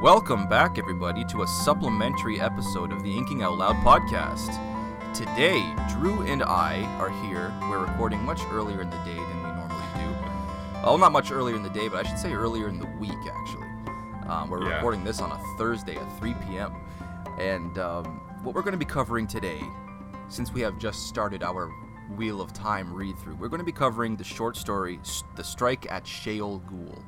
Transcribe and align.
Welcome 0.00 0.46
back, 0.48 0.78
everybody, 0.78 1.24
to 1.26 1.42
a 1.42 1.46
supplementary 1.46 2.40
episode 2.40 2.92
of 2.92 3.02
the 3.02 3.12
Inking 3.16 3.42
Out 3.42 3.58
Loud 3.58 3.74
podcast. 3.84 4.54
Today, 5.12 5.74
Drew 5.90 6.22
and 6.22 6.42
I 6.42 6.82
are 7.00 7.10
here. 7.26 7.52
We're 7.62 7.84
recording 7.84 8.22
much 8.24 8.40
earlier 8.52 8.80
in 8.82 8.90
the 8.90 8.96
day 8.98 9.16
than 9.16 9.36
we 9.42 9.48
normally 9.50 9.84
do. 9.96 10.80
Well, 10.84 10.98
not 10.98 11.10
much 11.10 11.32
earlier 11.32 11.56
in 11.56 11.62
the 11.64 11.70
day, 11.70 11.88
but 11.88 12.04
I 12.06 12.08
should 12.08 12.18
say 12.18 12.32
earlier 12.32 12.68
in 12.68 12.78
the 12.78 12.86
week, 13.00 13.10
actually. 13.10 13.66
Um, 14.28 14.48
we're 14.50 14.62
Yeah. 14.68 14.76
recording 14.76 15.02
this 15.02 15.20
on 15.20 15.32
a 15.32 15.38
Thursday 15.58 15.96
at 15.96 16.18
3 16.18 16.34
p.m. 16.48 16.74
And 17.40 17.76
um, 17.78 18.04
what 18.44 18.54
we're 18.54 18.62
going 18.62 18.72
to 18.72 18.78
be 18.78 18.84
covering 18.84 19.26
today, 19.26 19.60
since 20.28 20.52
we 20.52 20.60
have 20.60 20.78
just 20.78 21.08
started 21.08 21.42
our 21.42 21.72
Wheel 22.16 22.40
of 22.40 22.52
Time 22.52 22.94
read 22.94 23.18
through, 23.18 23.34
we're 23.36 23.48
going 23.48 23.58
to 23.60 23.64
be 23.64 23.72
covering 23.72 24.16
the 24.16 24.24
short 24.24 24.56
story, 24.56 25.00
The 25.34 25.42
Strike 25.44 25.90
at 25.90 26.04
Shayol 26.04 26.62
Ghul. 26.70 27.02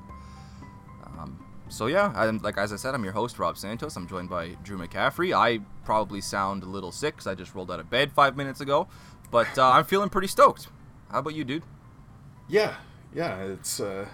So 1.70 1.87
yeah, 1.87 2.12
I'm, 2.16 2.38
like 2.38 2.59
as 2.59 2.73
I 2.73 2.77
said, 2.77 2.95
I'm 2.95 3.05
your 3.05 3.12
host 3.12 3.38
Rob 3.38 3.56
Santos. 3.56 3.97
I'm 3.97 4.09
joined 4.09 4.29
by 4.29 4.56
Drew 4.65 4.77
McCaffrey. 4.77 5.33
I 5.33 5.60
probably 5.84 6.20
sound 6.20 6.65
a 6.65 6.66
little 6.66 6.91
sick 6.93 7.16
'cause 7.16 7.27
I 7.27 7.34
just 7.34 7.55
rolled 7.55 7.70
out 7.70 7.79
of 7.80 7.88
bed 7.88 8.12
five 8.12 8.37
minutes 8.37 8.60
ago, 8.60 8.88
but 9.30 9.56
uh, 9.56 9.70
I'm 9.70 9.84
feeling 9.84 10.09
pretty 10.10 10.27
stoked. 10.27 10.69
How 11.10 11.20
about 11.20 11.34
you, 11.34 11.45
dude? 11.45 11.62
Yeah, 12.48 12.74
yeah, 13.15 13.37
it's. 13.43 13.79
Uh, 13.80 14.09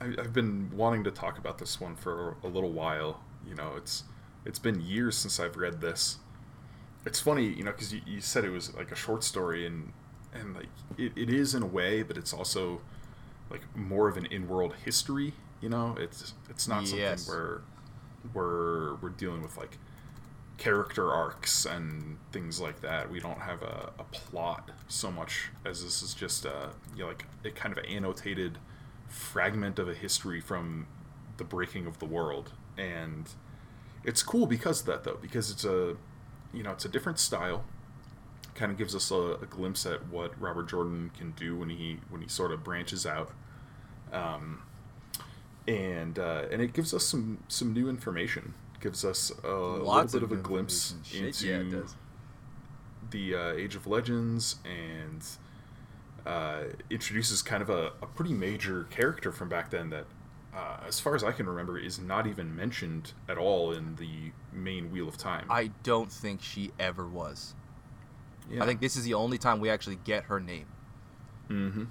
I, 0.00 0.06
I've 0.18 0.32
been 0.32 0.70
wanting 0.72 1.02
to 1.04 1.10
talk 1.10 1.36
about 1.36 1.58
this 1.58 1.80
one 1.80 1.96
for 1.96 2.36
a 2.44 2.46
little 2.48 2.72
while. 2.72 3.20
You 3.46 3.56
know, 3.56 3.72
it's 3.76 4.04
it's 4.44 4.60
been 4.60 4.80
years 4.80 5.16
since 5.16 5.40
I've 5.40 5.56
read 5.56 5.80
this. 5.80 6.18
It's 7.04 7.20
funny, 7.20 7.46
you 7.46 7.64
know, 7.64 7.72
because 7.72 7.92
you, 7.92 8.00
you 8.06 8.20
said 8.20 8.44
it 8.44 8.50
was 8.50 8.72
like 8.74 8.92
a 8.92 8.96
short 8.96 9.24
story, 9.24 9.66
and 9.66 9.92
and 10.32 10.54
like 10.54 10.68
it, 10.96 11.12
it 11.16 11.28
is 11.28 11.54
in 11.56 11.62
a 11.64 11.66
way, 11.66 12.04
but 12.04 12.16
it's 12.16 12.32
also 12.32 12.80
like 13.50 13.62
more 13.76 14.08
of 14.08 14.16
an 14.16 14.26
in-world 14.26 14.74
history. 14.84 15.34
You 15.60 15.68
know, 15.68 15.96
it's 15.98 16.34
it's 16.50 16.68
not 16.68 16.82
Yes. 16.92 17.22
something 17.22 17.34
where 17.40 17.60
we're 18.32 18.94
we're 18.96 19.10
dealing 19.10 19.42
with 19.42 19.56
like 19.56 19.78
character 20.58 21.12
arcs 21.12 21.66
and 21.66 22.18
things 22.32 22.60
like 22.60 22.80
that. 22.82 23.10
We 23.10 23.20
don't 23.20 23.40
have 23.40 23.62
a, 23.62 23.92
a 23.98 24.04
plot 24.04 24.70
so 24.88 25.10
much 25.10 25.50
as 25.64 25.82
this 25.82 26.02
is 26.02 26.14
just 26.14 26.44
a 26.44 26.70
you 26.94 27.02
know, 27.02 27.08
like 27.08 27.26
a 27.44 27.50
kind 27.50 27.76
of 27.76 27.84
annotated 27.84 28.58
fragment 29.08 29.78
of 29.78 29.88
a 29.88 29.94
history 29.94 30.40
from 30.40 30.86
the 31.36 31.44
breaking 31.44 31.86
of 31.86 31.98
the 31.98 32.06
world, 32.06 32.52
and 32.78 33.28
it's 34.04 34.22
cool 34.22 34.46
because 34.46 34.80
of 34.80 34.86
that 34.86 35.04
though, 35.04 35.18
because 35.20 35.50
it's 35.50 35.64
a 35.64 35.96
you 36.52 36.62
know 36.62 36.72
it's 36.72 36.84
a 36.84 36.88
different 36.88 37.18
style. 37.18 37.64
Kind 38.54 38.70
of 38.70 38.78
gives 38.78 38.94
us 38.94 39.10
a, 39.10 39.38
a 39.42 39.46
glimpse 39.46 39.84
at 39.84 40.06
what 40.08 40.40
Robert 40.40 40.68
Jordan 40.68 41.10
can 41.18 41.32
do 41.32 41.56
when 41.56 41.70
he 41.70 41.98
when 42.10 42.22
he 42.22 42.28
sort 42.28 42.52
of 42.52 42.62
branches 42.62 43.04
out. 43.04 43.32
Um, 44.12 44.62
and 45.66 46.18
uh, 46.18 46.44
and 46.50 46.60
it 46.60 46.72
gives 46.72 46.92
us 46.94 47.04
some 47.04 47.38
some 47.48 47.72
new 47.72 47.88
information. 47.88 48.54
Gives 48.80 49.04
us 49.04 49.32
a 49.42 49.48
Lots 49.48 50.12
little 50.12 50.28
bit 50.28 50.34
of 50.34 50.38
of, 50.38 50.44
a 50.44 50.48
glimpse 50.48 50.94
into 51.14 51.46
yeah, 51.46 51.80
the 53.10 53.34
uh, 53.34 53.52
Age 53.52 53.76
of 53.76 53.86
Legends 53.86 54.56
and 54.64 55.24
uh, 56.26 56.64
introduces 56.90 57.42
kind 57.42 57.62
of 57.62 57.70
a, 57.70 57.92
a 58.02 58.06
pretty 58.06 58.34
major 58.34 58.84
character 58.84 59.32
from 59.32 59.48
back 59.48 59.70
then 59.70 59.90
that, 59.90 60.06
uh, 60.54 60.78
as 60.86 61.00
far 61.00 61.14
as 61.14 61.24
I 61.24 61.32
can 61.32 61.46
remember, 61.46 61.78
is 61.78 61.98
not 61.98 62.26
even 62.26 62.54
mentioned 62.54 63.12
at 63.28 63.38
all 63.38 63.72
in 63.72 63.96
the 63.96 64.32
main 64.52 64.90
Wheel 64.90 65.08
of 65.08 65.16
Time. 65.16 65.46
I 65.50 65.70
don't 65.82 66.10
think 66.10 66.42
she 66.42 66.72
ever 66.78 67.06
was. 67.06 67.54
Yeah. 68.50 68.62
I 68.62 68.66
think 68.66 68.80
this 68.80 68.96
is 68.96 69.04
the 69.04 69.14
only 69.14 69.38
time 69.38 69.60
we 69.60 69.70
actually 69.70 69.98
get 70.04 70.24
her 70.24 70.40
name. 70.40 70.66
Mm-hmm. 71.48 71.84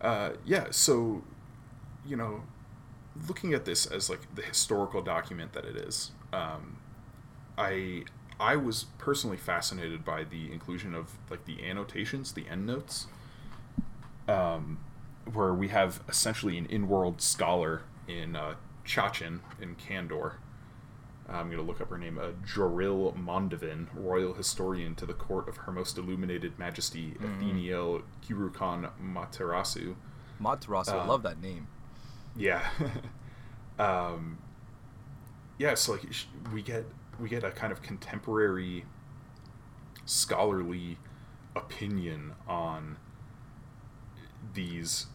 Uh, 0.00 0.30
yeah, 0.44 0.66
so, 0.70 1.22
you 2.06 2.16
know, 2.16 2.42
looking 3.28 3.52
at 3.54 3.64
this 3.64 3.86
as 3.86 4.08
like 4.10 4.34
the 4.34 4.42
historical 4.42 5.02
document 5.02 5.52
that 5.52 5.64
it 5.64 5.76
is, 5.76 6.10
um, 6.32 6.78
I 7.58 8.04
I 8.40 8.56
was 8.56 8.86
personally 8.98 9.36
fascinated 9.36 10.04
by 10.04 10.24
the 10.24 10.50
inclusion 10.52 10.94
of 10.94 11.12
like 11.30 11.44
the 11.44 11.64
annotations, 11.68 12.32
the 12.32 12.46
endnotes, 12.50 13.06
um, 14.28 14.78
where 15.32 15.54
we 15.54 15.68
have 15.68 16.02
essentially 16.08 16.58
an 16.58 16.66
in-world 16.66 17.20
scholar 17.20 17.82
in 18.08 18.34
uh, 18.34 18.54
Chachin 18.84 19.40
in 19.60 19.76
Kandor. 19.76 20.34
I'm 21.28 21.46
going 21.46 21.58
to 21.58 21.62
look 21.62 21.80
up 21.80 21.88
her 21.90 21.98
name. 21.98 22.18
Uh, 22.18 22.32
Joril 22.44 23.16
Mondavin, 23.16 23.86
royal 23.94 24.34
historian 24.34 24.94
to 24.96 25.06
the 25.06 25.14
court 25.14 25.48
of 25.48 25.56
Her 25.58 25.72
Most 25.72 25.96
Illuminated 25.96 26.58
Majesty 26.58 27.12
Ethenielle 27.22 28.02
Kirukan 28.28 28.90
Materasu. 29.00 29.94
Matarasu, 30.42 30.88
I 30.88 30.98
Uh, 30.98 31.06
love 31.06 31.22
that 31.22 31.40
name. 31.40 31.68
Yeah. 32.36 32.68
um, 33.78 34.38
yeah, 35.58 35.74
so 35.74 35.92
like 35.92 36.02
we 36.52 36.62
get 36.62 36.84
we 37.20 37.28
get 37.28 37.44
a 37.44 37.50
kind 37.50 37.72
of 37.72 37.82
contemporary 37.82 38.84
scholarly 40.04 40.98
opinion 41.54 42.32
on 42.48 42.96
these 44.54 45.06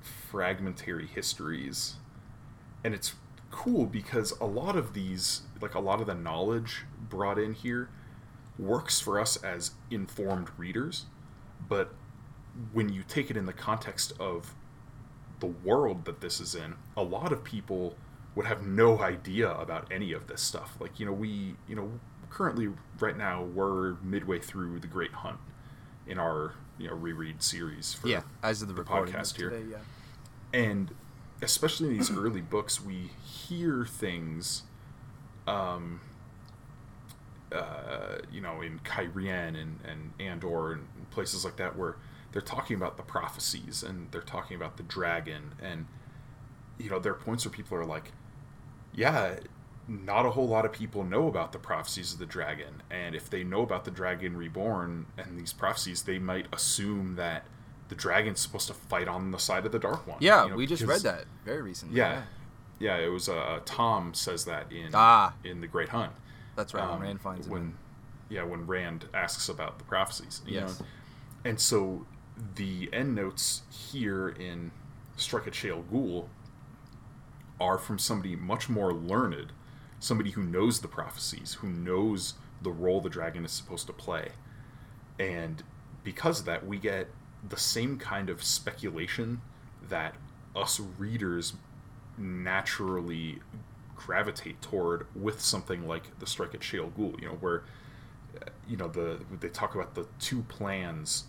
fragmentary 0.00 1.06
histories. 1.06 1.96
And 2.82 2.94
it's 2.94 3.14
cool 3.50 3.84
because 3.86 4.32
a 4.40 4.46
lot 4.46 4.76
of 4.76 4.94
these 4.94 5.42
like 5.60 5.74
a 5.74 5.80
lot 5.80 6.00
of 6.00 6.06
the 6.06 6.14
knowledge 6.14 6.84
brought 7.08 7.38
in 7.38 7.52
here 7.52 7.90
works 8.58 9.00
for 9.00 9.20
us 9.20 9.36
as 9.36 9.72
informed 9.90 10.48
readers, 10.56 11.06
but 11.68 11.94
when 12.72 12.88
you 12.88 13.02
take 13.06 13.30
it 13.30 13.36
in 13.36 13.46
the 13.46 13.52
context 13.52 14.12
of 14.20 14.54
the 15.40 15.46
world 15.46 16.04
that 16.04 16.20
this 16.20 16.40
is 16.40 16.54
in, 16.54 16.74
a 16.96 17.02
lot 17.02 17.32
of 17.32 17.42
people 17.44 17.96
would 18.34 18.46
have 18.46 18.64
no 18.66 19.00
idea 19.00 19.50
about 19.52 19.90
any 19.92 20.12
of 20.12 20.26
this 20.28 20.40
stuff. 20.40 20.76
Like, 20.80 21.00
you 21.00 21.06
know, 21.06 21.12
we, 21.12 21.56
you 21.68 21.74
know, 21.74 21.90
currently 22.30 22.68
right 23.00 23.16
now 23.16 23.42
we're 23.42 23.94
midway 24.02 24.38
through 24.38 24.78
the 24.80 24.86
Great 24.86 25.12
Hunt 25.12 25.38
in 26.06 26.18
our, 26.18 26.54
you 26.78 26.88
know, 26.88 26.94
reread 26.94 27.42
series 27.42 27.92
for 27.92 28.08
Yeah, 28.08 28.22
as 28.42 28.62
of 28.62 28.68
the, 28.68 28.74
the 28.74 28.84
podcast 28.84 29.36
here. 29.36 29.50
today, 29.50 29.64
yeah. 29.70 29.78
and 30.58 30.94
especially 31.42 31.88
in 31.88 31.96
these 31.98 32.10
early 32.16 32.42
books 32.42 32.84
we 32.84 33.10
hear 33.24 33.86
things 33.86 34.64
um 35.48 36.00
uh, 37.52 38.18
you 38.30 38.40
know 38.40 38.60
in 38.60 38.78
Cairhien 38.80 39.60
and, 39.60 39.78
and 39.84 40.12
Andor 40.20 40.72
and 40.72 40.86
places 41.10 41.44
like 41.44 41.56
that 41.56 41.76
where 41.76 41.96
they're 42.32 42.42
talking 42.42 42.76
about 42.76 42.96
the 42.96 43.02
prophecies 43.02 43.82
and 43.82 44.10
they're 44.12 44.20
talking 44.20 44.56
about 44.56 44.76
the 44.76 44.82
dragon 44.82 45.54
and 45.62 45.86
you 46.78 46.88
know 46.90 46.98
there 46.98 47.12
are 47.12 47.16
points 47.16 47.44
where 47.44 47.52
people 47.52 47.76
are 47.76 47.84
like 47.84 48.12
yeah 48.94 49.36
not 49.88 50.24
a 50.24 50.30
whole 50.30 50.46
lot 50.46 50.64
of 50.64 50.72
people 50.72 51.02
know 51.04 51.26
about 51.26 51.52
the 51.52 51.58
prophecies 51.58 52.12
of 52.12 52.18
the 52.18 52.26
dragon 52.26 52.82
and 52.90 53.14
if 53.14 53.28
they 53.28 53.42
know 53.42 53.62
about 53.62 53.84
the 53.84 53.90
dragon 53.90 54.36
reborn 54.36 55.06
and 55.18 55.38
these 55.38 55.52
prophecies 55.52 56.02
they 56.02 56.18
might 56.18 56.46
assume 56.52 57.16
that 57.16 57.44
the 57.88 57.94
dragon's 57.96 58.38
supposed 58.40 58.68
to 58.68 58.74
fight 58.74 59.08
on 59.08 59.32
the 59.32 59.38
side 59.38 59.66
of 59.66 59.72
the 59.72 59.78
dark 59.78 60.06
one 60.06 60.16
Yeah, 60.20 60.44
you 60.44 60.50
know, 60.50 60.56
we 60.56 60.66
just 60.66 60.82
read 60.84 61.00
that 61.02 61.24
very 61.44 61.62
recently. 61.62 61.96
yeah 61.98 62.22
yeah 62.78 62.96
it 62.98 63.08
was 63.08 63.28
uh 63.28 63.60
tom 63.64 64.14
says 64.14 64.44
that 64.44 64.70
in 64.70 64.90
Ah. 64.94 65.34
in 65.44 65.60
the 65.60 65.66
great 65.66 65.88
hunt 65.88 66.12
That's 66.56 66.72
right, 66.72 66.84
when 66.86 66.94
um, 66.96 67.02
Rand 67.02 67.20
finds 67.20 67.46
him. 67.46 67.52
when 67.52 67.74
yeah 68.28 68.44
when 68.44 68.66
rand 68.68 69.06
asks 69.12 69.48
about 69.48 69.78
the 69.78 69.84
prophecies 69.84 70.40
you 70.46 70.60
Yes. 70.60 70.78
know? 70.78 70.86
and 71.44 71.58
so 71.58 72.06
the 72.56 72.88
end 72.92 73.14
notes 73.14 73.62
here 73.70 74.28
in 74.28 74.70
strike 75.16 75.46
at 75.46 75.52
Shayol 75.52 75.84
Ghul 75.84 76.26
are 77.60 77.78
from 77.78 77.98
somebody 77.98 78.36
much 78.36 78.68
more 78.68 78.92
learned 78.92 79.52
somebody 79.98 80.30
who 80.30 80.42
knows 80.42 80.80
the 80.80 80.88
prophecies 80.88 81.54
who 81.54 81.68
knows 81.68 82.34
the 82.62 82.70
role 82.70 83.00
the 83.00 83.10
dragon 83.10 83.44
is 83.44 83.52
supposed 83.52 83.86
to 83.86 83.92
play. 83.92 84.30
And 85.18 85.62
because 86.02 86.40
of 86.40 86.46
that 86.46 86.66
we 86.66 86.78
get 86.78 87.08
the 87.46 87.58
same 87.58 87.98
kind 87.98 88.30
of 88.30 88.42
speculation 88.42 89.42
that 89.88 90.14
us 90.56 90.80
readers 90.98 91.54
naturally 92.16 93.38
gravitate 93.94 94.60
toward 94.62 95.06
with 95.14 95.40
something 95.40 95.86
like 95.86 96.18
the 96.18 96.26
strike 96.26 96.54
at 96.54 96.60
Shayol 96.60 96.90
Ghul, 96.92 97.20
you 97.20 97.28
know, 97.28 97.34
where 97.34 97.64
uh, 98.40 98.48
you 98.66 98.76
know 98.76 98.88
the 98.88 99.20
they 99.40 99.48
talk 99.48 99.74
about 99.74 99.94
the 99.94 100.06
two 100.18 100.42
plans 100.42 101.24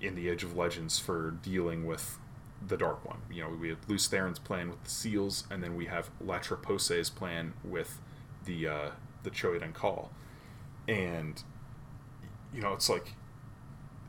in 0.00 0.14
the 0.14 0.28
Age 0.28 0.42
of 0.42 0.56
Legends 0.56 0.98
for 0.98 1.30
dealing 1.30 1.86
with 1.86 2.18
the 2.66 2.76
Dark 2.76 3.04
One. 3.04 3.18
You 3.30 3.44
know, 3.44 3.50
we 3.50 3.68
have 3.68 3.88
Lews 3.88 4.08
Therin's 4.08 4.38
plan 4.38 4.70
with 4.70 4.82
the 4.84 4.90
seals, 4.90 5.44
and 5.50 5.62
then 5.62 5.76
we 5.76 5.86
have 5.86 6.10
Latra 6.24 6.60
Posae's 6.60 7.10
plan 7.10 7.54
with 7.64 8.00
the 8.44 8.68
uh, 8.68 8.90
the 9.22 9.30
Choedan 9.30 9.74
Kal, 9.74 10.10
and 10.88 11.42
you 12.54 12.62
know, 12.62 12.72
it's 12.72 12.88
like 12.88 13.14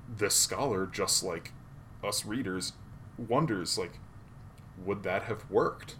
this 0.07 0.35
scholar, 0.35 0.85
just 0.85 1.23
like 1.23 1.51
us 2.03 2.25
readers, 2.25 2.73
wonders 3.17 3.77
like, 3.77 3.99
would 4.83 5.03
that 5.03 5.23
have 5.23 5.49
worked? 5.49 5.95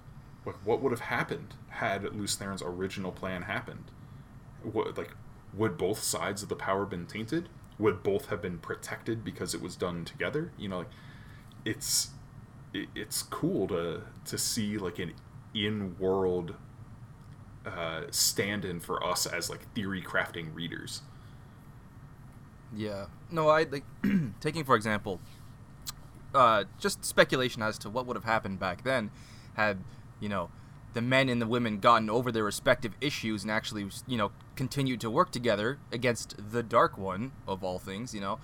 Like, 0.45 0.55
what 0.63 0.81
would 0.81 0.91
have 0.91 1.01
happened 1.01 1.55
had 1.69 2.03
Lews 2.15 2.35
Therin's 2.35 2.61
original 2.61 3.11
plan 3.11 3.43
happened? 3.43 3.91
What, 4.63 4.97
like, 4.97 5.11
would 5.53 5.77
both 5.77 6.01
sides 6.01 6.41
of 6.41 6.49
the 6.49 6.55
power 6.55 6.85
been 6.85 7.05
tainted? 7.05 7.49
Would 7.79 8.03
both 8.03 8.27
have 8.27 8.41
been 8.41 8.57
protected 8.57 9.23
because 9.23 9.53
it 9.53 9.61
was 9.61 9.75
done 9.75 10.03
together? 10.05 10.51
You 10.57 10.69
know, 10.69 10.77
like, 10.79 10.89
it's 11.63 12.11
it, 12.73 12.89
it's 12.95 13.21
cool 13.23 13.67
to 13.67 14.01
to 14.25 14.37
see 14.37 14.77
like 14.77 14.99
an 14.99 15.13
in-world 15.53 16.55
uh, 17.65 18.03
stand-in 18.11 18.79
for 18.79 19.03
us 19.03 19.25
as 19.25 19.49
like 19.49 19.71
theory 19.73 20.01
crafting 20.01 20.53
readers. 20.53 21.01
Yeah. 22.75 23.05
No, 23.31 23.49
I 23.49 23.63
like 23.63 23.83
taking 24.39 24.63
for 24.63 24.75
example, 24.75 25.19
uh, 26.33 26.65
just 26.79 27.05
speculation 27.05 27.61
as 27.61 27.77
to 27.79 27.89
what 27.89 28.05
would 28.05 28.15
have 28.15 28.25
happened 28.25 28.59
back 28.59 28.83
then, 28.83 29.11
had 29.55 29.79
you 30.19 30.29
know 30.29 30.49
the 30.97 31.01
men 31.03 31.29
and 31.29 31.39
the 31.39 31.45
women 31.45 31.77
gotten 31.77 32.09
over 32.09 32.31
their 32.31 32.43
respective 32.43 32.93
issues 32.99 33.43
and 33.43 33.51
actually 33.51 33.87
you 34.07 34.17
know 34.17 34.31
continued 34.55 34.99
to 34.99 35.11
work 35.11 35.29
together 35.29 35.77
against 35.91 36.33
the 36.51 36.63
Dark 36.63 36.97
One 36.97 37.33
of 37.47 37.63
all 37.63 37.77
things. 37.77 38.15
You 38.15 38.21
know, 38.21 38.39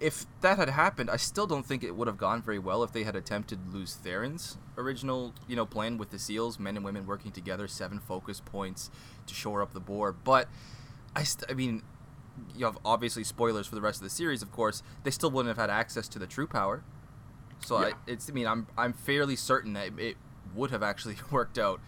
if 0.00 0.26
that 0.42 0.58
had 0.58 0.68
happened, 0.68 1.08
I 1.08 1.16
still 1.16 1.46
don't 1.46 1.64
think 1.64 1.82
it 1.82 1.96
would 1.96 2.06
have 2.06 2.18
gone 2.18 2.42
very 2.42 2.58
well 2.58 2.82
if 2.82 2.92
they 2.92 3.04
had 3.04 3.16
attempted 3.16 3.72
Lews 3.72 3.94
Therin's 3.94 4.58
original, 4.76 5.32
you 5.48 5.56
know, 5.56 5.64
plan 5.64 5.96
with 5.96 6.10
the 6.10 6.18
SEALs, 6.18 6.58
men 6.58 6.76
and 6.76 6.84
women 6.84 7.06
working 7.06 7.32
together, 7.32 7.66
seven 7.66 8.00
focus 8.00 8.38
points 8.38 8.90
to 9.26 9.34
shore 9.34 9.62
up 9.62 9.72
the 9.72 9.80
board. 9.80 10.16
But 10.24 10.46
I, 11.16 11.22
st- 11.22 11.50
I 11.50 11.54
mean, 11.54 11.84
you 12.54 12.66
have 12.66 12.76
obviously 12.84 13.24
spoilers 13.24 13.66
for 13.66 13.76
the 13.76 13.80
rest 13.80 14.00
of 14.00 14.04
the 14.04 14.10
series. 14.10 14.42
Of 14.42 14.52
course, 14.52 14.82
they 15.04 15.10
still 15.10 15.30
wouldn't 15.30 15.56
have 15.56 15.70
had 15.70 15.74
access 15.74 16.06
to 16.08 16.18
the 16.18 16.26
true 16.26 16.46
power. 16.46 16.84
So 17.64 17.80
Yeah. 17.80 17.86
I, 17.86 17.92
it's, 18.06 18.28
I 18.28 18.34
mean, 18.34 18.46
I'm, 18.46 18.66
I'm 18.76 18.92
fairly 18.92 19.36
certain 19.36 19.72
that 19.72 19.98
it 19.98 20.18
would 20.54 20.70
have 20.70 20.82
actually 20.82 21.16
worked 21.30 21.58
out 21.58 21.80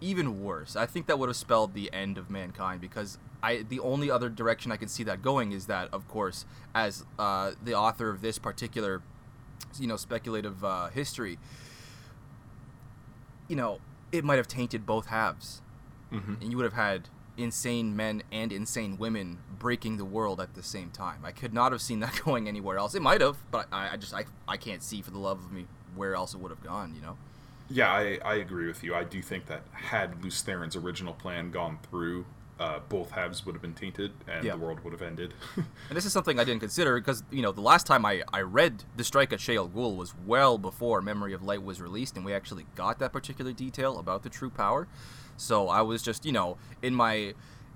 even 0.00 0.42
worse. 0.42 0.76
I 0.76 0.86
think 0.86 1.06
that 1.06 1.18
would 1.18 1.28
have 1.28 1.36
spelled 1.36 1.74
the 1.74 1.92
end 1.92 2.16
of 2.16 2.30
mankind 2.30 2.80
because 2.80 3.18
I 3.42 3.64
the 3.68 3.80
only 3.80 4.10
other 4.10 4.28
direction 4.28 4.72
I 4.72 4.76
can 4.76 4.88
see 4.88 5.02
that 5.04 5.20
going 5.22 5.52
is 5.52 5.66
that, 5.66 5.88
of 5.92 6.08
course, 6.08 6.46
as 6.74 7.04
uh, 7.18 7.52
the 7.62 7.74
author 7.74 8.08
of 8.08 8.20
this 8.22 8.38
particular, 8.38 9.02
you 9.78 9.86
know, 9.86 9.96
speculative 9.96 10.64
uh, 10.64 10.88
history, 10.88 11.38
you 13.48 13.56
know, 13.56 13.78
it 14.12 14.24
might 14.24 14.36
have 14.36 14.48
tainted 14.48 14.86
both 14.86 15.06
halves, 15.06 15.62
Mm-hmm. 16.12 16.34
and 16.42 16.50
you 16.50 16.56
would 16.56 16.64
have 16.64 16.72
had 16.72 17.08
insane 17.36 17.94
men 17.94 18.24
and 18.32 18.52
insane 18.52 18.98
women 18.98 19.38
breaking 19.60 19.96
the 19.96 20.04
world 20.04 20.40
at 20.40 20.54
the 20.54 20.62
same 20.62 20.90
time. 20.90 21.20
I 21.24 21.30
could 21.30 21.54
not 21.54 21.70
have 21.70 21.80
seen 21.80 22.00
that 22.00 22.20
going 22.24 22.48
anywhere 22.48 22.78
else. 22.78 22.94
It 22.96 23.02
might 23.02 23.20
have, 23.20 23.36
but 23.52 23.68
I, 23.70 23.90
I 23.92 23.96
just 23.96 24.12
I, 24.12 24.24
I 24.48 24.56
can't 24.56 24.82
see 24.82 25.02
for 25.02 25.12
the 25.12 25.18
love 25.20 25.38
of 25.44 25.52
me 25.52 25.66
where 25.94 26.14
else 26.16 26.34
it 26.34 26.40
would 26.40 26.50
have 26.50 26.64
gone. 26.64 26.94
You 26.96 27.00
know. 27.02 27.16
Yeah, 27.70 27.90
I, 27.90 28.18
I 28.24 28.34
agree 28.36 28.66
with 28.66 28.82
you. 28.82 28.94
I 28.94 29.04
do 29.04 29.22
think 29.22 29.46
that 29.46 29.62
had 29.72 30.22
Lews 30.24 30.42
Therin's 30.42 30.74
original 30.76 31.12
plan 31.14 31.50
gone 31.52 31.78
through, 31.88 32.26
uh, 32.58 32.80
both 32.88 33.10
halves 33.12 33.46
would 33.46 33.54
have 33.54 33.62
been 33.62 33.74
tainted 33.74 34.10
and 34.28 34.44
Yeah. 34.44 34.52
the 34.52 34.58
world 34.58 34.80
would 34.84 34.92
have 34.92 35.02
ended. 35.02 35.34
And 35.56 35.96
this 35.96 36.04
is 36.04 36.12
something 36.12 36.38
I 36.38 36.44
didn't 36.44 36.60
consider 36.60 36.98
because, 37.00 37.22
you 37.30 37.42
know, 37.42 37.52
the 37.52 37.60
last 37.60 37.86
time 37.86 38.04
I, 38.04 38.22
I 38.32 38.40
read 38.42 38.84
The 38.96 39.04
Strike 39.04 39.32
at 39.32 39.38
Shayol 39.38 39.70
Ghul 39.70 39.96
was 39.96 40.14
well 40.26 40.58
before 40.58 41.00
Memory 41.00 41.32
of 41.32 41.42
Light 41.42 41.62
was 41.62 41.80
released, 41.80 42.16
and 42.16 42.24
we 42.24 42.32
actually 42.34 42.66
got 42.74 42.98
that 42.98 43.12
particular 43.12 43.52
detail 43.52 43.98
about 43.98 44.22
the 44.24 44.28
true 44.28 44.50
power. 44.50 44.86
So 45.36 45.68
I 45.68 45.80
was 45.82 46.02
just, 46.02 46.26
you 46.26 46.32
know, 46.32 46.58
in 46.82 46.94
my 46.94 47.34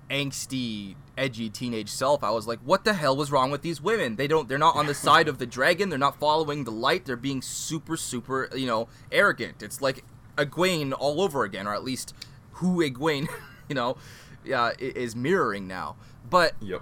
angsty, 0.09 0.95
edgy 1.17 1.49
teenage 1.49 1.89
self, 1.89 2.23
I 2.23 2.31
was 2.31 2.47
like, 2.47 2.59
what 2.59 2.83
the 2.83 2.93
hell 2.93 3.15
was 3.15 3.31
wrong 3.31 3.51
with 3.51 3.61
these 3.61 3.81
women? 3.81 4.15
They 4.15 4.27
don't, 4.27 4.47
they're 4.47 4.57
not 4.57 4.75
on 4.75 4.85
the 4.85 4.93
side 5.07 5.27
of 5.27 5.37
the 5.37 5.45
dragon, 5.45 5.89
they're 5.89 5.99
not 5.99 6.19
following 6.19 6.63
the 6.63 6.71
light, 6.71 7.05
they're 7.05 7.15
being 7.15 7.41
super, 7.41 7.97
super, 7.97 8.49
you 8.55 8.67
know, 8.67 8.87
arrogant. 9.11 9.63
It's 9.63 9.81
like 9.81 10.03
Egwene 10.37 10.93
all 10.97 11.21
over 11.21 11.43
again, 11.43 11.67
or 11.67 11.73
at 11.73 11.83
least 11.83 12.13
who 12.53 12.79
Egwene, 12.79 13.27
you 13.69 13.75
know, 13.75 13.97
yeah, 14.43 14.63
i- 14.63 14.75
is 14.79 15.15
mirroring 15.15 15.67
now. 15.67 15.95
But 16.29 16.53
yep. 16.59 16.81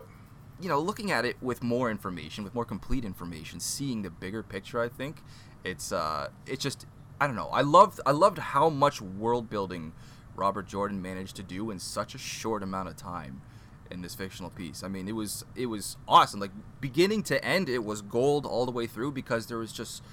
you 0.61 0.69
know, 0.69 0.79
looking 0.79 1.11
at 1.11 1.25
it 1.25 1.37
with 1.41 1.61
more 1.63 1.91
information, 1.91 2.43
with 2.43 2.55
more 2.55 2.65
complete 2.65 3.05
information, 3.05 3.59
seeing 3.59 4.01
the 4.01 4.09
bigger 4.09 4.41
picture, 4.43 4.81
I 4.81 4.89
think 4.89 5.21
it's 5.63 5.91
uh, 5.91 6.29
it's 6.45 6.63
just 6.63 6.85
I 7.19 7.27
don't 7.27 7.35
know. 7.35 7.49
I 7.49 7.61
loved 7.61 7.99
I 8.05 8.11
loved 8.11 8.37
how 8.37 8.69
much 8.69 9.01
world 9.01 9.49
building 9.49 9.93
Robert 10.35 10.67
Jordan 10.67 11.01
managed 11.01 11.35
to 11.37 11.43
do 11.43 11.71
in 11.71 11.79
such 11.79 12.15
a 12.15 12.17
short 12.17 12.63
amount 12.63 12.89
of 12.89 12.95
time 12.97 13.41
in 13.91 14.01
this 14.01 14.15
fictional 14.15 14.49
piece. 14.49 14.83
I 14.83 14.87
mean, 14.87 15.07
it 15.07 15.13
was 15.15 15.45
it 15.55 15.67
was 15.67 15.97
awesome. 16.07 16.39
Like 16.39 16.51
beginning 16.81 17.23
to 17.23 17.43
end, 17.43 17.69
it 17.69 17.83
was 17.83 18.01
gold 18.01 18.45
all 18.45 18.65
the 18.65 18.71
way 18.71 18.87
through 18.87 19.11
because 19.11 19.47
there 19.47 19.57
was 19.57 19.71
just 19.73 20.03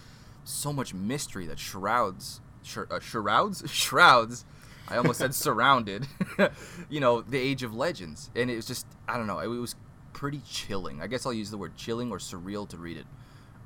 so 0.44 0.72
much 0.72 0.94
mystery 0.94 1.46
that 1.46 1.58
shrouds, 1.58 2.40
shir- 2.62 2.88
uh, 2.90 3.00
shrouds, 3.00 3.62
shrouds. 3.70 4.44
I 4.88 4.96
almost 4.96 5.20
said 5.20 5.34
surrounded. 5.46 6.06
you 6.90 7.00
know, 7.00 7.22
the 7.22 7.38
Age 7.38 7.62
of 7.62 7.74
Legends, 7.74 8.30
and 8.34 8.50
it 8.50 8.56
was 8.56 8.66
just 8.66 8.86
I 9.08 9.16
don't 9.16 9.26
know. 9.26 9.38
It 9.40 9.46
was 9.48 9.76
pretty 10.12 10.40
chilling. 10.46 11.00
I 11.00 11.06
guess 11.06 11.24
I'll 11.26 11.32
use 11.32 11.50
the 11.50 11.58
word 11.58 11.76
chilling 11.76 12.10
or 12.10 12.18
surreal 12.18 12.68
to 12.70 12.76
read 12.76 12.96
it 12.96 13.06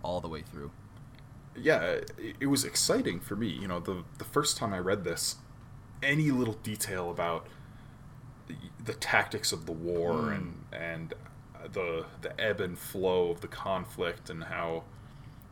all 0.03 0.21
the 0.21 0.29
way 0.29 0.43
through. 0.43 0.71
yeah, 1.57 2.01
it 2.41 2.47
was 2.49 2.65
exciting 2.65 3.21
for 3.21 3.37
me. 3.37 3.49
You 3.49 3.69
know, 3.69 3.81
the 3.81 4.05
the 4.19 4.25
first 4.25 4.57
time 4.57 4.73
I 4.75 4.79
read 4.79 5.05
this, 5.05 5.37
any 6.03 6.31
little 6.31 6.55
detail 6.63 7.11
about 7.11 7.47
the, 8.47 8.55
the 8.85 8.95
tactics 8.95 9.53
of 9.53 9.67
the 9.67 9.73
war 9.73 10.13
Mm. 10.15 10.35
and 10.37 10.65
and 10.73 11.15
the 11.73 12.05
the 12.21 12.39
ebb 12.41 12.61
and 12.61 12.79
flow 12.79 13.31
of 13.31 13.41
the 13.41 13.49
conflict 13.49 14.29
and 14.31 14.45
how 14.45 14.85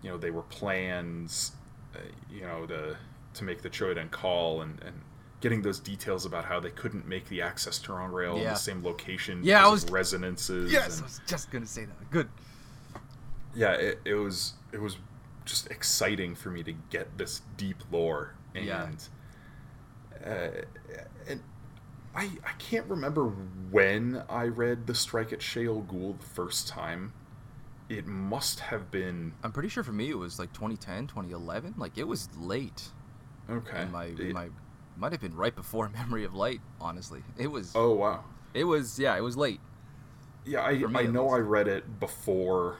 you 0.02 0.10
know 0.10 0.18
they 0.18 0.30
were 0.30 0.42
plans, 0.42 1.52
uh, 1.94 1.98
you 2.30 2.42
know, 2.42 2.66
to 2.66 2.96
to 3.34 3.44
make 3.44 3.62
the 3.62 3.70
Choedan 3.70 4.10
Kal 4.10 4.60
and 4.60 4.78
and 4.82 5.00
getting 5.40 5.62
those 5.62 5.80
details 5.80 6.24
about 6.26 6.44
how 6.44 6.60
they 6.60 6.70
couldn't 6.70 7.08
make 7.08 7.28
the 7.28 7.40
access 7.42 7.78
ter'angreal 7.80 8.36
in 8.36 8.44
the 8.44 8.54
same 8.54 8.80
location 8.84 9.40
Yeah, 9.42 9.66
I 9.66 9.68
was- 9.70 9.90
resonances. 9.90 10.70
Yes, 10.72 10.96
and- 10.98 11.02
I 11.02 11.06
was 11.06 11.20
just 11.26 11.50
gonna 11.50 11.66
say 11.66 11.84
that. 11.86 12.10
Good. 12.10 12.28
yeah 13.54 13.72
it, 13.72 14.00
it 14.04 14.14
was 14.14 14.54
it 14.72 14.80
was 14.80 14.96
just 15.44 15.68
exciting 15.70 16.34
for 16.34 16.50
me 16.50 16.62
to 16.62 16.72
get 16.90 17.18
this 17.18 17.40
deep 17.56 17.76
lore 17.90 18.34
and 18.54 18.64
Yeah. 18.66 18.88
Uh, 20.24 20.50
and 21.28 21.40
I 22.14 22.24
I 22.44 22.52
can't 22.58 22.86
remember 22.86 23.24
when 23.70 24.22
I 24.28 24.44
read 24.44 24.86
the 24.86 24.94
Strike 24.94 25.32
at 25.32 25.40
Shayol 25.40 25.86
Ghul 25.86 26.18
the 26.18 26.26
first 26.26 26.68
time. 26.68 27.12
It 27.88 28.06
must 28.06 28.60
have 28.60 28.90
been 28.90 29.32
I'm 29.42 29.52
pretty 29.52 29.68
sure 29.68 29.82
for 29.82 29.92
me 29.92 30.08
it 30.10 30.18
was 30.18 30.38
like 30.38 30.52
2010, 30.52 31.08
2011. 31.08 31.74
Like 31.76 31.98
it 31.98 32.06
was 32.08 32.28
late. 32.38 32.90
okay. 33.50 33.82
In 33.82 33.90
my 33.92 34.04
in 34.06 34.20
It- 34.20 34.34
my 34.34 34.48
might 34.96 35.12
have 35.12 35.20
been 35.22 35.34
right 35.34 35.54
before 35.54 35.88
Memory 35.94 36.24
of 36.24 36.34
Light. 36.34 36.60
Honestly, 36.80 37.22
it 37.38 37.48
was. 37.48 37.72
oh 37.74 37.92
wow. 37.94 38.24
It 38.54 38.64
was 38.64 38.98
yeah. 38.98 39.16
It 39.16 39.22
was 39.22 39.36
late. 39.36 39.60
Yeah, 40.44 40.60
I, 40.60 40.70
I 40.94 41.04
know. 41.06 41.30
I 41.30 41.38
read 41.38 41.68
it 41.68 42.00
before 42.00 42.78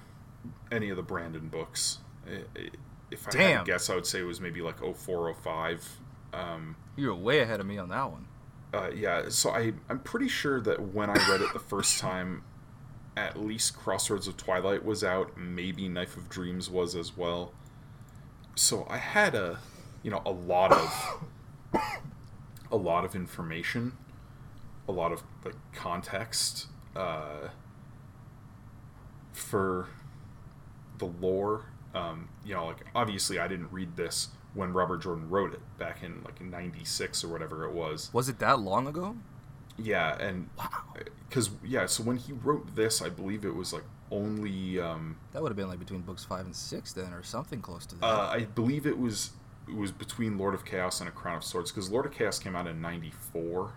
any 0.72 0.90
of 0.90 0.96
the 0.96 1.02
Brandon 1.02 1.48
books. 1.48 1.98
I- 2.26 2.44
I- 2.58 2.70
if 3.10 3.28
I 3.28 3.36
had 3.36 3.58
to 3.58 3.64
guess, 3.70 3.90
I 3.90 3.94
would 3.94 4.06
say 4.06 4.20
it 4.20 4.24
was 4.24 4.40
maybe 4.40 4.62
like 4.62 4.78
04, 4.78 5.34
05. 5.34 6.00
Um, 6.32 6.76
You're 6.96 7.14
way 7.14 7.40
ahead 7.40 7.60
of 7.60 7.66
me 7.66 7.78
on 7.78 7.88
that 7.90 8.10
one. 8.10 8.26
Uh, 8.74 8.90
yeah, 8.94 9.28
so 9.28 9.50
I 9.50 9.74
I'm 9.88 9.98
pretty 9.98 10.28
sure 10.28 10.60
that 10.62 10.80
when 10.94 11.10
I 11.10 11.14
read 11.28 11.42
it 11.42 11.52
the 11.52 11.58
first 11.58 11.98
time, 11.98 12.42
at 13.16 13.38
least 13.38 13.76
Crossroads 13.76 14.26
of 14.26 14.36
Twilight 14.36 14.84
was 14.84 15.04
out. 15.04 15.36
Maybe 15.36 15.88
Knife 15.88 16.16
of 16.16 16.28
Dreams 16.28 16.70
was 16.70 16.94
as 16.94 17.16
well. 17.16 17.52
So 18.54 18.86
I 18.88 18.96
had 18.96 19.34
a, 19.34 19.58
you 20.02 20.10
know, 20.10 20.22
a 20.24 20.30
lot 20.30 20.72
of, 20.72 21.24
a 22.70 22.76
lot 22.76 23.04
of 23.04 23.14
information, 23.14 23.92
a 24.88 24.92
lot 24.92 25.12
of 25.12 25.22
like 25.44 25.56
context, 25.74 26.68
uh, 26.96 27.48
for 29.32 29.88
the 30.98 31.06
lore. 31.06 31.66
Um, 31.94 32.30
you 32.42 32.54
know, 32.54 32.66
like 32.66 32.86
obviously 32.94 33.38
I 33.38 33.48
didn't 33.48 33.70
read 33.70 33.96
this 33.96 34.28
when 34.54 34.72
Robert 34.72 35.02
Jordan 35.02 35.28
wrote 35.30 35.52
it 35.54 35.60
back 35.78 36.02
in 36.02 36.22
like 36.24 36.40
'96 36.40 37.24
or 37.24 37.28
whatever 37.28 37.64
it 37.64 37.72
was. 37.72 38.10
Was 38.12 38.28
it 38.28 38.38
that 38.40 38.58
long 38.60 38.86
ago? 38.86 39.16
Yeah, 39.78 40.16
and 40.18 40.48
Wow. 40.58 40.68
because 41.28 41.50
yeah, 41.64 41.86
so 41.86 42.02
when 42.02 42.16
he 42.18 42.32
wrote 42.32 42.76
this, 42.76 43.00
I 43.00 43.08
believe 43.08 43.44
it 43.44 43.54
was 43.54 43.72
like 43.72 43.84
only 44.10 44.78
um, 44.78 45.16
That 45.32 45.42
would 45.42 45.48
have 45.48 45.56
been 45.56 45.68
like 45.68 45.78
between 45.78 46.02
books 46.02 46.24
five 46.24 46.44
and 46.44 46.54
six 46.54 46.92
then, 46.92 47.12
or 47.14 47.22
something 47.22 47.62
close 47.62 47.86
to 47.86 47.94
that. 47.96 48.04
uh, 48.06 48.28
I 48.30 48.44
believe 48.44 48.86
it 48.86 48.98
was 48.98 49.30
it 49.66 49.74
was 49.76 49.90
between 49.92 50.36
Lord 50.38 50.54
of 50.54 50.64
Chaos 50.64 51.00
and 51.00 51.08
A 51.08 51.12
Crown 51.12 51.36
of 51.38 51.44
Swords 51.44 51.70
because 51.70 51.90
Lord 51.90 52.04
of 52.04 52.12
Chaos 52.12 52.38
came 52.38 52.54
out 52.54 52.66
in 52.66 52.80
'94. 52.82 53.72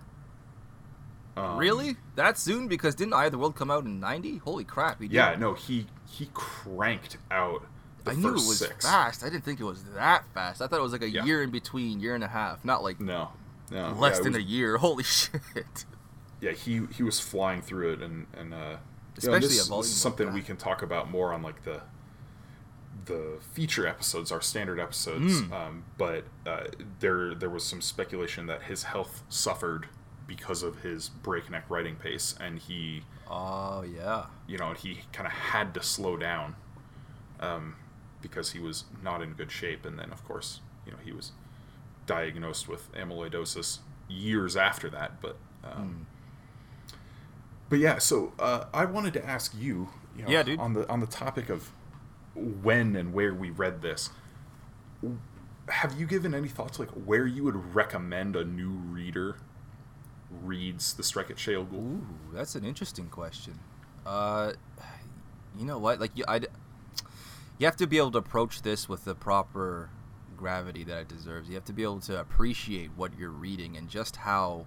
Um, 1.38 1.58
really? 1.58 1.98
That 2.16 2.38
soon? 2.38 2.68
Because 2.68 2.96
didn't 2.96 3.14
Eye 3.14 3.26
of 3.26 3.32
the 3.34 3.38
World 3.38 3.56
come 3.56 3.70
out 3.70 3.84
in 3.86 4.00
'90? 4.00 4.38
Holy 4.40 4.64
crap! 4.64 5.02
He. 5.02 5.08
Yeah, 5.08 5.36
no, 5.38 5.54
he 5.54 5.88
he 6.10 6.30
cranked 6.34 7.18
out 7.30 7.66
I 8.08 8.14
knew 8.14 8.30
it 8.30 8.34
was 8.34 8.60
six. 8.60 8.86
fast. 8.86 9.24
I 9.24 9.30
didn't 9.30 9.46
think 9.46 9.60
it 9.60 9.64
was 9.64 9.84
that 9.96 10.24
fast. 10.34 10.62
I 10.62 10.68
thought 10.68 10.80
it 10.80 10.84
was 10.84 10.92
like 10.92 11.02
a 11.04 11.10
Yeah. 11.10 11.24
year 11.26 11.42
in 11.44 11.50
between, 11.52 12.00
year 12.00 12.16
and 12.16 12.24
a 12.24 12.28
half, 12.28 12.64
not 12.66 12.84
like 12.84 13.00
No, 13.00 13.30
no, 13.72 13.92
less 13.94 14.18
yeah, 14.18 14.24
than 14.24 14.34
was- 14.34 14.42
a 14.42 14.46
year. 14.46 14.78
Holy 14.80 15.04
shit! 15.04 15.86
yeah, 16.42 16.52
he 16.52 16.86
he 16.96 17.04
was 17.04 17.20
flying 17.20 17.62
through 17.62 17.94
it, 17.94 18.02
and 18.02 18.28
and 18.38 18.54
uh, 18.54 18.58
you 18.58 18.62
know, 18.64 18.78
Especially 19.18 19.48
this, 19.48 19.68
this 19.70 19.86
is 19.88 19.96
something 19.96 20.28
that. 20.28 20.34
we 20.34 20.42
can 20.42 20.58
talk 20.58 20.82
about 20.82 21.10
more 21.10 21.34
on 21.34 21.42
like 21.42 21.64
the 21.64 21.82
the 23.06 23.38
feature 23.54 23.86
episodes, 23.88 24.32
our 24.32 24.42
standard 24.42 24.80
episodes. 24.80 25.42
Mm. 25.42 25.52
Um, 25.52 25.84
but 25.98 26.24
uh, 26.46 26.66
there 27.00 27.36
there 27.36 27.50
was 27.50 27.64
some 27.64 27.82
speculation 27.82 28.48
that 28.48 28.64
his 28.64 28.84
health 28.84 29.24
suffered 29.30 29.88
because 30.28 30.64
of 30.64 30.80
his 30.82 31.10
breakneck 31.10 31.70
writing 31.70 31.96
pace, 31.96 32.36
and 32.40 32.58
he 32.60 33.04
Oh 33.30 33.84
yeah. 33.84 34.26
you 34.48 34.58
know 34.58 34.74
he 34.74 35.02
kind 35.14 35.28
of 35.28 35.34
had 35.34 35.74
to 35.76 35.84
slow 35.84 36.18
down 36.18 36.56
um, 37.40 37.76
because 38.28 38.52
he 38.52 38.60
was 38.60 38.86
not 39.04 39.22
in 39.22 39.34
good 39.34 39.52
shape, 39.52 39.86
and 39.86 40.00
then 40.00 40.12
of 40.12 40.24
course 40.26 40.60
you 40.86 40.92
know 40.92 40.98
he 41.04 41.12
was 41.12 41.32
diagnosed 42.08 42.68
with 42.68 42.92
amyloidosis 42.94 43.80
years 44.08 44.56
after 44.56 44.90
that, 44.90 45.22
but. 45.22 45.38
Um, 45.64 46.08
But 47.70 47.80
yeah, 47.80 47.98
so 47.98 48.34
uh, 48.38 48.66
I 48.74 48.86
wanted 48.86 49.14
to 49.14 49.26
ask 49.26 49.54
you, 49.58 49.90
you 50.16 50.24
know, 50.24 50.30
Yeah, 50.30 50.44
dude. 50.44 50.60
on 50.60 50.74
the 50.74 50.88
on 50.88 51.00
the 51.00 51.08
topic 51.08 51.50
of 51.50 51.72
when 52.36 52.96
and 52.96 53.12
where 53.14 53.34
we 53.34 53.50
read 53.50 53.82
this. 53.82 54.12
Have 55.70 56.00
you 56.00 56.06
given 56.06 56.36
any 56.36 56.48
thoughts 56.48 56.78
like 56.78 56.90
where 56.92 57.26
you 57.26 57.44
would 57.44 57.74
recommend 57.74 58.36
a 58.36 58.44
new 58.46 58.70
reader 58.70 59.38
reads 60.44 60.94
the 60.94 61.04
Strike 61.04 61.32
at 61.32 61.38
Shayol 61.38 61.66
Ghul? 61.68 62.02
Ooh, 62.02 62.06
that's 62.34 62.54
an 62.54 62.64
interesting 62.64 63.08
question. 63.08 63.58
Uh, 64.06 64.54
you 65.58 65.66
know 65.66 65.80
what? 65.80 66.00
Like 66.00 66.12
you, 66.14 66.24
I, 66.28 66.42
you 67.58 67.66
have 67.66 67.76
to 67.78 67.88
be 67.88 67.98
able 67.98 68.12
to 68.12 68.18
approach 68.18 68.62
this 68.62 68.90
with 68.90 69.06
the 69.06 69.16
proper 69.16 69.90
gravity 70.36 70.84
that 70.84 71.00
it 71.00 71.08
deserves. 71.08 71.48
You 71.48 71.56
have 71.56 71.66
to 71.66 71.74
be 71.74 71.84
able 71.84 72.02
to 72.02 72.20
appreciate 72.20 72.92
what 72.96 73.18
you're 73.18 73.30
reading 73.30 73.78
and 73.78 73.90
just 73.90 74.18
how, 74.18 74.66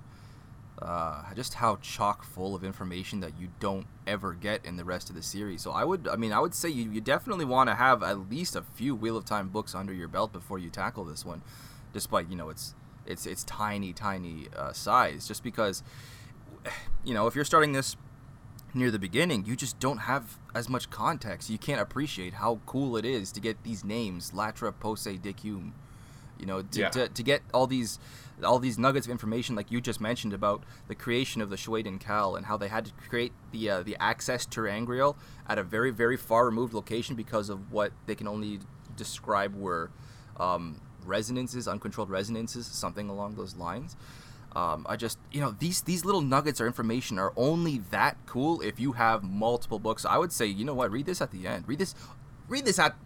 uh, 0.81 1.23
just 1.35 1.55
how 1.55 1.77
chock 1.77 2.25
full 2.25 2.55
of 2.55 2.65
information 2.65 3.21
that 3.21 3.39
you 3.39 3.49
don't 3.61 3.87
ever 4.07 4.33
get 4.33 4.65
in 4.65 4.77
the 4.77 4.85
rest 4.85 5.11
of 5.11 5.17
the 5.17 5.23
series. 5.23 5.61
So 5.61 5.71
I 5.73 5.85
would, 5.85 6.09
I 6.09 6.17
mean, 6.17 6.33
I 6.33 6.41
would 6.41 6.55
say 6.55 6.71
you, 6.71 6.91
you 6.91 7.01
definitely 7.01 7.45
want 7.45 7.69
to 7.69 7.75
have 7.75 8.03
at 8.03 8.31
least 8.31 8.57
a 8.57 8.63
few 8.63 8.95
Wheel 8.95 9.17
of 9.17 9.27
Time 9.27 9.49
books 9.49 9.75
under 9.75 9.93
your 9.93 10.09
belt 10.09 10.33
before 10.33 10.59
you 10.59 10.71
tackle 10.71 11.05
this 11.05 11.25
one, 11.25 11.43
despite 11.93 12.31
you 12.31 12.37
know 12.37 12.49
it's 12.49 12.75
it's 13.07 13.27
it's 13.27 13.45
tiny 13.45 13.93
tiny 13.93 14.49
uh, 14.57 14.73
size. 14.73 15.29
Just 15.29 15.43
because, 15.43 15.83
you 17.05 17.13
know, 17.13 17.27
if 17.27 17.35
you're 17.35 17.45
starting 17.45 17.73
this 17.73 17.97
near 18.75 18.91
the 18.91 18.99
beginning, 18.99 19.45
you 19.47 19.57
just 19.57 19.79
don't 19.79 19.99
have 19.99 20.39
as 20.55 20.69
much 20.69 20.91
context. 20.91 21.51
You 21.51 21.59
can't 21.59 21.81
appreciate 21.81 22.35
how 22.35 22.61
cool 22.67 22.97
it 22.97 23.05
is 23.05 23.33
to 23.33 23.41
get 23.41 23.63
these 23.65 23.85
names, 23.85 24.33
Latra, 24.33 24.73
Posae, 24.73 25.21
Dick 25.21 25.41
Hume. 25.41 25.75
You 26.39 26.47
know, 26.47 26.63
to, 26.63 26.81
Yeah. 26.81 26.89
to, 26.91 27.09
to 27.09 27.23
get 27.23 27.43
all 27.53 27.67
these 27.67 27.99
all 28.45 28.61
these 28.61 28.79
nuggets 28.79 29.05
of 29.05 29.11
information 29.11 29.57
like 29.57 29.73
you 29.73 29.81
just 29.81 30.01
mentioned 30.01 30.33
about 30.33 30.63
the 30.87 30.95
creation 30.95 31.43
of 31.43 31.51
the 31.51 31.57
Choedan 31.57 31.99
Kal 31.99 32.37
and 32.37 32.47
how 32.47 32.57
they 32.57 32.69
had 32.69 32.85
to 32.85 32.93
create 33.09 33.33
the 33.51 33.69
uh, 33.69 33.83
the 33.83 33.97
access 33.99 34.47
ter'angreal 34.47 35.17
at 35.49 35.59
a 35.59 35.65
very 35.65 35.91
very 35.91 36.17
far 36.17 36.47
removed 36.47 36.73
location 36.73 37.17
because 37.17 37.49
of 37.49 37.73
what 37.73 37.91
they 38.07 38.15
can 38.15 38.29
only 38.29 38.61
describe 38.97 39.57
were 39.57 39.91
um, 40.39 40.81
resonances, 41.05 41.67
uncontrolled 41.67 42.11
resonances, 42.11 42.67
something 42.67 43.09
along 43.09 43.35
those 43.35 43.57
lines. 43.57 43.97
Um, 44.57 44.87
I 44.89 44.97
just, 44.97 45.19
you 45.31 45.41
know, 45.41 45.55
these 45.59 45.83
these 45.83 46.05
little 46.05 46.23
nuggets 46.23 46.61
or 46.61 46.67
information 46.67 47.19
are 47.19 47.33
only 47.37 47.79
that 47.91 48.17
cool 48.27 48.61
if 48.61 48.81
you 48.81 48.93
have 48.93 49.23
multiple 49.23 49.79
books. 49.79 50.05
I 50.05 50.17
would 50.19 50.33
say, 50.33 50.47
you 50.47 50.65
know 50.65 50.75
what, 50.75 50.91
read 50.91 51.07
this 51.07 51.21
at 51.21 51.31
the 51.31 51.47
end. 51.47 51.65
Read 51.69 51.79
this, 51.79 51.95
read 52.49 52.65
this 52.65 52.79
at 52.79 52.97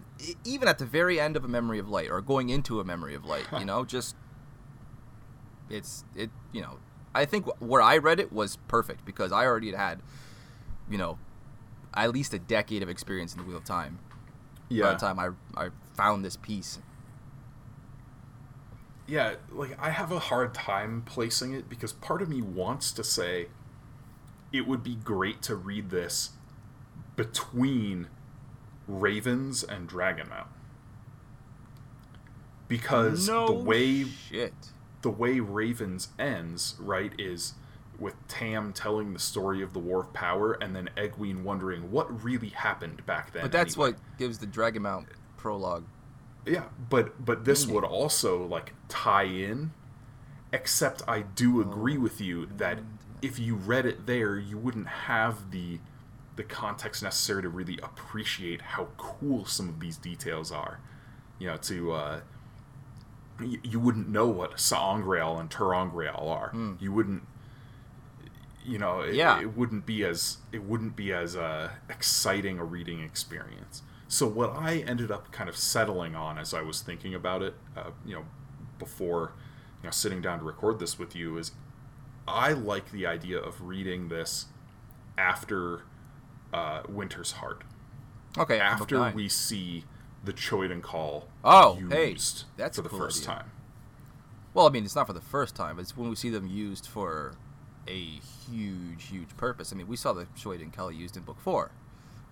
even 0.44 0.68
at 0.68 0.78
the 0.78 0.86
very 0.86 1.18
end 1.18 1.36
of 1.36 1.44
a 1.44 1.48
Memory 1.48 1.78
of 1.78 1.88
Light 1.88 2.10
or 2.10 2.20
going 2.20 2.48
into 2.48 2.80
a 2.80 2.84
Memory 2.84 3.14
of 3.14 3.24
Light. 3.24 3.46
You 3.58 3.64
know, 3.64 3.84
just 3.84 4.14
it's 5.68 6.04
it. 6.14 6.30
You 6.52 6.62
know, 6.62 6.78
I 7.14 7.24
think 7.24 7.46
where 7.60 7.82
I 7.82 7.98
read 7.98 8.20
it 8.20 8.32
was 8.32 8.56
perfect 8.68 9.04
because 9.04 9.32
I 9.32 9.44
already 9.44 9.70
had 9.70 9.78
had, 9.78 10.02
you 10.88 10.98
know, 10.98 11.18
at 11.94 12.12
least 12.12 12.32
a 12.34 12.38
decade 12.38 12.82
of 12.82 12.88
experience 12.88 13.34
in 13.34 13.40
the 13.40 13.44
Wheel 13.44 13.56
of 13.56 13.64
Time. 13.64 13.98
Yeah. 14.68 14.84
By 14.84 14.92
the 14.92 14.98
time 14.98 15.18
I 15.18 15.30
I 15.56 15.70
found 15.94 16.24
this 16.24 16.36
piece. 16.36 16.78
Yeah, 19.06 19.34
like 19.50 19.76
I 19.80 19.90
have 19.90 20.12
a 20.12 20.18
hard 20.18 20.54
time 20.54 21.02
placing 21.04 21.52
it 21.52 21.68
because 21.68 21.92
part 21.92 22.22
of 22.22 22.28
me 22.28 22.40
wants 22.40 22.92
to 22.92 23.04
say 23.04 23.48
it 24.52 24.66
would 24.66 24.82
be 24.82 24.94
great 24.94 25.42
to 25.42 25.56
read 25.56 25.90
this 25.90 26.30
between 27.16 28.08
Ravens 28.86 29.62
and 29.62 29.88
Dragonmount. 29.88 30.48
Because 32.68 33.28
no 33.28 33.46
the 33.46 33.52
way 33.52 34.04
shit. 34.04 34.54
the 35.02 35.10
way 35.10 35.40
Ravens 35.40 36.08
ends, 36.18 36.74
right, 36.78 37.12
is 37.18 37.54
with 37.98 38.14
Tam 38.28 38.72
telling 38.72 39.12
the 39.12 39.18
story 39.18 39.62
of 39.62 39.72
the 39.72 39.78
War 39.78 40.00
of 40.00 40.12
Power 40.12 40.54
and 40.54 40.74
then 40.74 40.88
Egwene 40.96 41.42
wondering 41.42 41.90
what 41.90 42.24
really 42.24 42.48
happened 42.48 43.04
back 43.04 43.32
then. 43.32 43.42
But 43.42 43.52
that's 43.52 43.76
anyway. 43.76 43.92
what 43.92 44.18
gives 44.18 44.38
the 44.38 44.46
Dragon 44.46 44.82
Mount 44.82 45.06
prologue. 45.36 45.84
Yeah, 46.46 46.64
but 46.90 47.24
but 47.24 47.44
this 47.44 47.66
would 47.66 47.84
also 47.84 48.44
like 48.46 48.74
tie 48.88 49.24
in. 49.24 49.72
Except 50.52 51.02
I 51.08 51.22
do 51.22 51.60
agree 51.62 51.96
with 51.96 52.20
you 52.20 52.46
that 52.58 52.80
if 53.22 53.38
you 53.38 53.54
read 53.54 53.86
it 53.86 54.06
there, 54.06 54.36
you 54.38 54.58
wouldn't 54.58 54.86
have 54.88 55.50
the 55.50 55.78
the 56.36 56.42
context 56.42 57.02
necessary 57.02 57.42
to 57.42 57.48
really 57.48 57.78
appreciate 57.82 58.60
how 58.62 58.88
cool 58.96 59.44
some 59.46 59.68
of 59.68 59.80
these 59.80 59.96
details 59.96 60.50
are. 60.52 60.78
You 61.38 61.46
know, 61.48 61.56
to 61.58 61.92
uh, 61.92 62.20
y- 63.40 63.58
you 63.62 63.80
wouldn't 63.80 64.08
know 64.08 64.26
what 64.26 64.58
sa'angreal 64.60 65.38
and 65.38 65.48
ter'angreal 65.50 66.20
are. 66.22 66.52
You 66.80 66.92
wouldn't. 66.92 67.22
You 68.64 68.78
know, 68.78 69.00
it, 69.00 69.14
Yeah. 69.14 69.40
it 69.40 69.56
wouldn't 69.56 69.86
be 69.86 70.04
as 70.04 70.38
it 70.52 70.62
wouldn't 70.64 70.94
be 70.96 71.12
as 71.12 71.34
uh, 71.34 71.70
exciting 71.88 72.58
a 72.58 72.64
reading 72.64 73.00
experience. 73.00 73.82
So 74.12 74.26
what 74.26 74.54
I 74.54 74.80
ended 74.86 75.10
up 75.10 75.32
kind 75.32 75.48
of 75.48 75.56
settling 75.56 76.14
on 76.14 76.36
as 76.36 76.52
I 76.52 76.60
was 76.60 76.82
thinking 76.82 77.14
about 77.14 77.40
it, 77.40 77.54
uh, 77.74 77.92
you 78.04 78.14
know, 78.14 78.26
before 78.78 79.32
you 79.82 79.86
know 79.86 79.90
sitting 79.90 80.20
down 80.20 80.40
to 80.40 80.44
record 80.44 80.78
this 80.80 80.98
with 80.98 81.16
you 81.16 81.38
is 81.38 81.52
I 82.28 82.52
like 82.52 82.92
the 82.92 83.06
idea 83.06 83.38
of 83.38 83.62
reading 83.62 84.08
this 84.08 84.48
after 85.16 85.84
uh, 86.52 86.82
Winter's 86.90 87.32
Heart. 87.32 87.64
Okay, 88.36 88.60
After 88.60 89.10
we 89.12 89.30
see 89.30 89.84
the 90.22 90.34
Choedan 90.34 90.82
Kal 90.82 91.28
Oh, 91.42 91.78
used 91.78 91.92
hey, 91.92 92.16
that's 92.58 92.76
for 92.76 92.82
the 92.82 92.90
cool 92.90 92.98
first 92.98 93.22
idea. 93.22 93.34
time. 93.36 93.50
Well, 94.52 94.66
I 94.66 94.70
mean, 94.70 94.84
it's 94.84 94.94
not 94.94 95.06
for 95.06 95.14
the 95.14 95.22
first 95.22 95.56
time. 95.56 95.78
It's 95.78 95.96
when 95.96 96.10
we 96.10 96.16
see 96.16 96.28
them 96.28 96.46
used 96.46 96.86
for 96.86 97.32
a 97.88 98.20
huge, 98.50 99.04
huge 99.06 99.34
purpose. 99.38 99.72
I 99.72 99.76
mean, 99.76 99.88
we 99.88 99.96
saw 99.96 100.12
the 100.12 100.26
Shoid 100.36 100.70
Call 100.74 100.92
used 100.92 101.16
in 101.16 101.22
book 101.22 101.40
four, 101.40 101.70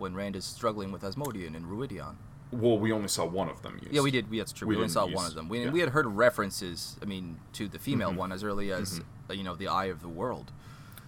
when 0.00 0.14
Rand 0.14 0.34
is 0.34 0.44
struggling 0.44 0.90
with 0.90 1.04
Asmodean 1.04 1.54
and 1.54 1.66
Rhuidean. 1.66 2.14
Well, 2.50 2.78
we 2.78 2.90
only 2.90 3.06
saw 3.06 3.24
one 3.26 3.48
of 3.48 3.62
them 3.62 3.78
used. 3.80 3.92
Yeah, 3.94 4.00
we 4.00 4.10
did. 4.10 4.28
We, 4.28 4.38
that's 4.38 4.50
true. 4.52 4.66
We 4.66 4.74
We, 4.74 4.82
only 4.82 4.88
saw 4.92 5.06
use- 5.06 5.14
one 5.14 5.26
of 5.26 5.34
them. 5.34 5.48
We, 5.48 5.58
yeah. 5.58 5.64
Mm-hmm. 5.66 5.74
we 5.74 5.80
had 5.80 5.90
heard 5.90 6.06
references. 6.06 6.96
I 7.00 7.04
mean, 7.04 7.38
to 7.52 7.68
the 7.68 7.78
female 7.78 8.12
one 8.12 8.32
as 8.32 8.42
early 8.42 8.72
as 8.72 9.00
uh, 9.28 9.32
you 9.34 9.44
know 9.44 9.54
the 9.54 9.68
Eye 9.68 9.84
of 9.84 10.00
the 10.02 10.08
World. 10.08 10.50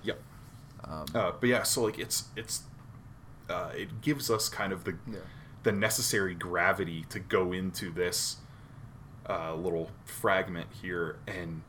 Yep. 0.05 0.21
Um, 0.85 1.07
Uh, 1.15 1.33
but 1.41 1.49
yeah, 1.49 1.63
so 1.65 1.83
like 1.83 1.99
it's 1.99 2.25
it's 2.37 2.63
uh, 3.51 3.71
it 3.75 4.01
gives 4.03 4.31
us 4.31 4.49
kind 4.49 4.73
of 4.73 4.85
the 4.85 4.97
Yeah. 5.11 5.19
the 5.65 5.73
necessary 5.73 6.35
gravity 6.35 7.05
to 7.09 7.19
go 7.19 7.53
into 7.53 7.91
this 7.91 8.37
uh, 9.29 9.55
little 9.55 9.91
fragment 10.05 10.69
here 10.81 11.17
and 11.27 11.63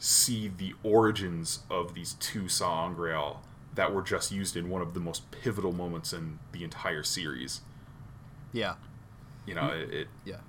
see 0.00 0.48
the 0.48 0.74
origins 0.82 1.60
of 1.70 1.94
these 1.94 2.14
two 2.14 2.48
sa'angreal 2.48 3.42
that 3.78 3.94
were 3.94 4.02
just 4.02 4.32
used 4.32 4.56
in 4.56 4.68
one 4.68 4.82
of 4.82 4.92
the 4.92 4.98
most 5.00 5.30
pivotal 5.30 5.72
moments 5.72 6.12
in 6.12 6.38
the 6.52 6.64
entire 6.64 7.04
series. 7.04 7.60
yeah, 8.52 8.74
You 9.46 9.54
know, 9.54 9.68
it, 9.68 9.94
it 9.94 10.08
yeah. 10.24 10.40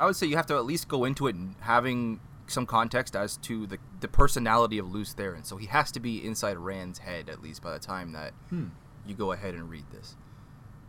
I 0.00 0.04
would 0.06 0.16
say 0.16 0.26
you 0.26 0.36
have 0.36 0.46
to 0.46 0.56
at 0.56 0.64
least 0.66 0.88
go 0.88 1.04
into 1.04 1.26
it 1.28 1.36
having 1.60 2.18
some 2.48 2.66
context 2.66 3.14
as 3.16 3.36
to 3.38 3.66
the 3.66 3.78
the 4.00 4.08
personality 4.08 4.78
of 4.78 4.92
Lews 4.92 5.14
Therin. 5.14 5.44
So 5.46 5.56
he 5.56 5.66
has 5.66 5.90
to 5.92 6.00
be 6.00 6.24
inside 6.24 6.56
Rand's 6.58 6.98
head 6.98 7.28
at 7.28 7.40
least 7.40 7.62
by 7.62 7.72
the 7.72 7.78
time 7.78 8.12
that 8.12 8.32
Hmm. 8.50 8.66
you 9.06 9.14
go 9.14 9.30
ahead 9.32 9.54
and 9.54 9.70
read 9.70 9.84
this. 9.92 10.16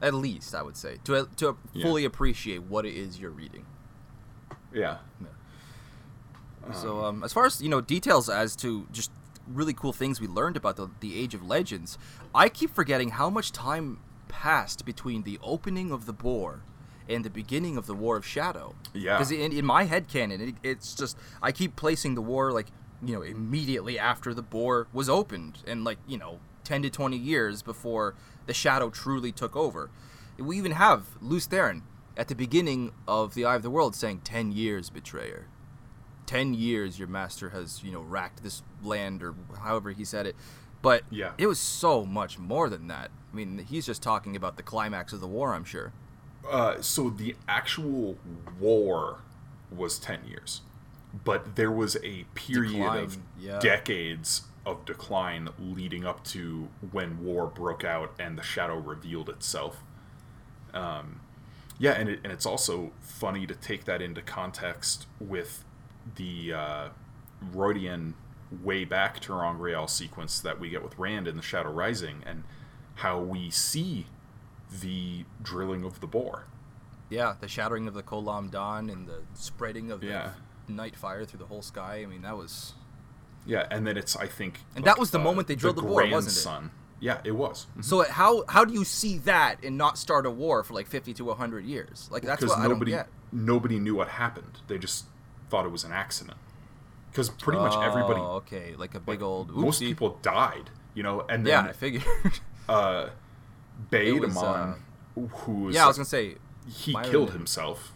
At 0.02 0.14
least 0.14 0.54
I 0.56 0.62
would 0.64 0.78
say 0.78 0.98
to 1.06 1.28
to 1.38 1.58
Yeah. 1.74 1.84
fully 1.86 2.06
appreciate 2.06 2.64
what 2.64 2.86
it 2.86 2.96
is 2.96 3.20
you're 3.20 3.32
reading. 3.44 3.66
yeah. 4.74 4.98
So 6.74 7.04
um, 7.06 7.24
as 7.24 7.32
far 7.34 7.46
as 7.46 7.62
you 7.62 7.70
know, 7.70 7.82
details 7.82 8.30
as 8.30 8.56
to 8.58 8.88
just 8.92 9.10
really 9.48 9.74
cool 9.74 9.94
things 9.94 10.20
we 10.20 10.27
learned 10.27 10.58
about 10.58 10.75
the, 10.75 10.89
the 11.00 11.20
Age 11.20 11.34
of 11.34 11.46
Legends, 11.46 11.98
I 12.34 12.50
keep 12.50 12.74
forgetting 12.74 13.12
how 13.12 13.30
much 13.30 13.51
time 13.51 14.00
passed 14.27 14.86
between 14.86 15.24
the 15.24 15.39
opening 15.42 15.92
of 15.92 16.06
the 16.06 16.13
Bore 16.13 16.62
and 17.10 17.24
the 17.24 17.30
beginning 17.30 17.77
of 17.77 17.88
the 17.88 17.94
War 17.94 18.18
of 18.18 18.25
Shadow. 18.25 18.75
Yeah. 18.94 19.18
Because 19.18 19.32
in, 19.32 19.51
in 19.51 19.66
my 19.66 19.86
head 19.86 20.08
canon, 20.08 20.42
it, 20.42 20.56
it's 20.63 20.94
just 20.94 21.18
I 21.42 21.51
keep 21.51 21.75
placing 21.75 22.16
the 22.16 22.22
war 22.22 22.51
like 22.51 22.68
you 23.01 23.13
know 23.16 23.22
immediately 23.22 23.98
after 23.98 24.34
the 24.34 24.42
Bore 24.42 24.88
was 24.94 25.10
opened, 25.10 25.60
and 25.66 25.84
like 25.84 25.98
you 26.08 26.18
know 26.18 26.39
ten 26.63 26.82
to 26.82 26.89
twenty 26.89 27.18
years 27.18 27.62
before 27.62 28.16
the 28.46 28.54
Shadow 28.54 28.89
truly 28.89 29.32
took 29.32 29.56
over. 29.56 29.89
We 30.38 30.58
even 30.58 30.74
have 30.74 31.06
Lews 31.22 31.48
Therin 31.48 31.82
at 32.16 32.27
the 32.27 32.36
beginning 32.36 32.92
of 33.08 33.34
the 33.34 33.46
Eye 33.46 33.56
of 33.56 33.63
the 33.63 33.70
World 33.70 33.96
saying 33.96 34.22
ten 34.24 34.51
years, 34.51 34.89
betrayer. 34.89 35.48
10 36.28 36.54
years 36.54 37.00
your 37.00 37.08
master 37.08 37.50
has 37.50 37.82
you 37.84 37.92
know 37.92 38.02
racked 38.02 38.44
this 38.44 38.62
land 38.84 39.24
or 39.24 39.34
however 39.64 39.92
he 39.92 40.06
said 40.06 40.28
it 40.28 40.36
but 40.84 41.02
Yeah. 41.10 41.32
it 41.40 41.48
was 41.48 41.60
so 41.60 42.06
much 42.06 42.38
more 42.38 42.70
than 42.70 42.88
that 42.88 43.10
i 43.34 43.36
mean 43.36 43.66
he's 43.68 43.86
just 43.88 44.04
talking 44.04 44.36
about 44.36 44.58
the 44.58 44.64
climax 44.64 45.12
of 45.14 45.22
the 45.22 45.28
war 45.28 45.54
i'm 45.56 45.64
sure 45.66 45.92
Uh, 46.50 46.80
so 46.82 47.10
the 47.10 47.36
actual 47.48 48.18
war 48.60 49.20
was 49.72 49.98
10 50.00 50.20
years 50.28 50.62
but 51.26 51.56
there 51.56 51.72
was 51.72 51.98
a 52.04 52.26
period 52.36 52.86
of 52.96 53.18
yeah. 53.40 53.58
decades 53.60 54.44
of 54.66 54.86
decline 54.86 55.48
leading 55.60 56.06
up 56.06 56.24
to 56.26 56.68
when 56.92 57.24
war 57.24 57.48
broke 57.48 57.84
out 57.86 58.14
and 58.20 58.38
the 58.38 58.44
shadow 58.44 58.78
revealed 58.78 59.30
itself 59.30 59.82
um, 60.74 61.22
yeah 61.80 61.94
and, 61.94 62.10
it, 62.10 62.20
and 62.24 62.32
it's 62.34 62.46
also 62.46 62.92
funny 63.00 63.48
to 63.48 63.56
take 63.56 63.86
that 63.86 64.02
into 64.02 64.22
context 64.22 65.08
with 65.20 65.64
the 66.16 66.54
uh, 66.54 66.90
way 68.64 68.86
back 68.86 69.20
ter'angreal 69.20 69.90
sequence 69.90 70.40
that 70.40 70.60
we 70.60 70.70
get 70.70 70.84
with 70.84 70.98
Rand 70.98 71.28
in 71.28 71.36
the 71.36 71.42
Shadow 71.44 71.72
Rising, 71.72 72.24
and 72.26 72.44
how 72.96 73.20
we 73.20 73.50
see 73.50 74.08
the 74.82 75.26
drilling 75.42 75.84
of 75.84 76.00
the 76.00 76.08
bore. 76.08 76.46
Yeah, 77.10 77.36
the 77.40 77.48
shattering 77.48 77.88
of 77.88 77.94
the 77.94 78.04
Colam 78.04 78.50
Daan 78.52 78.90
and 78.90 79.08
the 79.08 79.22
spreading 79.34 79.92
of 79.92 80.04
Yeah. 80.04 80.32
the 80.68 80.74
night 80.74 80.96
fire 80.96 81.24
through 81.26 81.40
the 81.40 81.46
whole 81.46 81.62
sky. 81.62 82.02
I 82.04 82.06
mean, 82.06 82.22
that 82.24 82.36
was 82.38 82.74
Yeah, 83.46 83.66
and 83.72 83.88
then 83.88 83.96
it's 83.98 84.16
I 84.18 84.28
think, 84.28 84.60
And 84.76 84.84
that 84.84 85.00
was 85.00 85.12
the 85.12 85.20
moment 85.20 85.48
they 85.48 85.56
drilled 85.56 85.78
the 85.78 85.82
bore, 85.84 85.92
wasn't 85.92 86.10
it? 86.10 86.10
grandson. 86.44 86.72
Yeah, 87.00 87.22
it 87.24 87.32
was. 87.32 87.68
Mhm. 87.78 87.86
so. 87.86 88.04
How 88.04 88.44
how 88.50 88.66
do 88.66 88.74
you 88.74 88.84
see 88.84 89.20
that 89.20 89.64
and 89.64 89.78
not 89.78 89.98
start 90.00 90.26
a 90.26 90.32
war 90.32 90.64
for 90.64 90.74
like 90.74 90.88
fifty 90.88 91.14
to 91.14 91.32
hundred 91.34 91.64
years? 91.64 92.10
Like 92.12 92.24
that's 92.24 92.44
what 92.44 92.58
I 92.58 92.64
don't 92.64 92.72
nobody 92.74 92.92
get. 92.92 93.08
nobody 93.32 93.80
knew 93.80 93.96
what 93.96 94.08
happened. 94.10 94.62
They 94.68 94.78
just 94.80 95.06
thought 95.50 95.66
it 95.66 95.72
was 95.72 95.84
an 95.84 95.92
accident. 95.92 96.38
Because 97.12 97.30
pretty 97.30 97.60
much 97.60 97.75
everybody, 97.75 98.20
Oh, 98.20 98.36
okay, 98.44 98.75
like 98.77 98.94
a 98.94 99.00
big 99.00 99.22
like, 99.22 99.22
old. 99.22 99.50
most 99.50 99.80
people 99.80 100.20
died. 100.22 100.70
You 100.94 101.04
know, 101.04 101.22
and 101.30 101.46
then 101.46 101.63
Yeah, 101.66 101.70
I 101.70 101.74
figured. 101.74 102.04
uh, 102.70 103.08
It 103.92 104.20
was, 104.22 104.34
Beidomon, 104.36 104.77
who 105.16 105.54
was 105.66 105.75
yeah, 105.75 105.86
I 105.86 105.88
was 105.88 105.98
gonna 105.98 106.06
say. 106.06 106.36
he 106.68 106.94
Mierin 106.94 107.10
killed 107.12 107.32
himself, 107.32 107.94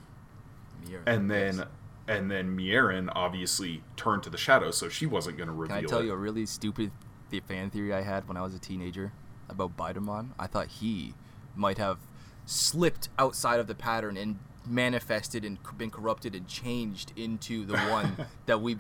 Mir- 0.88 1.01
and 1.05 1.29
then 1.29 1.58
yes. 1.58 1.67
and 2.08 2.29
then 2.31 2.55
Mierin 2.58 3.12
obviously 3.15 3.84
turned 3.96 4.24
to 4.24 4.29
the 4.29 4.38
shadow, 4.38 4.72
so 4.72 4.89
she 4.89 5.05
wasn't 5.05 5.38
going 5.38 5.48
to 5.48 5.53
reveal. 5.53 5.75
Can 5.77 5.86
I 5.86 5.88
tell 5.88 6.00
it. 6.00 6.05
you 6.05 6.12
a 6.13 6.15
really 6.17 6.46
stupid 6.46 6.91
th- 7.31 7.43
fan 7.43 7.70
theory 7.70 7.93
I 7.93 8.01
had 8.01 8.27
when 8.27 8.38
I 8.38 8.41
was 8.41 8.53
a 8.53 8.60
teenager 8.60 9.12
about 9.50 9.75
Beidomon? 9.77 10.29
I 10.39 10.48
thought 10.48 10.67
he 10.67 11.13
might 11.55 11.77
have 11.79 11.98
slipped 12.46 13.10
outside 13.20 13.60
of 13.60 13.67
the 13.67 13.75
pattern 13.75 14.17
and 14.17 14.39
manifested 14.68 15.44
and 15.46 15.58
been 15.77 15.89
corrupted 15.91 16.36
and 16.36 16.48
changed 16.48 17.12
into 17.15 17.65
the 17.65 17.77
one 17.89 18.25
that 18.46 18.62
we 18.62 18.77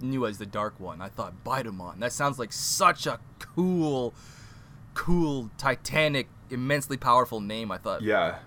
knew 0.00 0.26
as 0.26 0.38
the 0.38 0.46
Dark 0.46 0.78
One. 0.80 1.00
I 1.00 1.08
thought 1.08 1.44
Beidomon. 1.44 1.98
That 2.00 2.12
sounds 2.12 2.38
like 2.38 2.52
such 2.52 3.06
a 3.06 3.18
cool, 3.38 4.14
cool, 4.94 5.50
titanic, 5.58 6.28
immensely 6.50 6.96
powerful 6.96 7.40
name. 7.40 7.70
I 7.72 7.78
thought, 7.78 8.02
Yeah, 8.02 8.38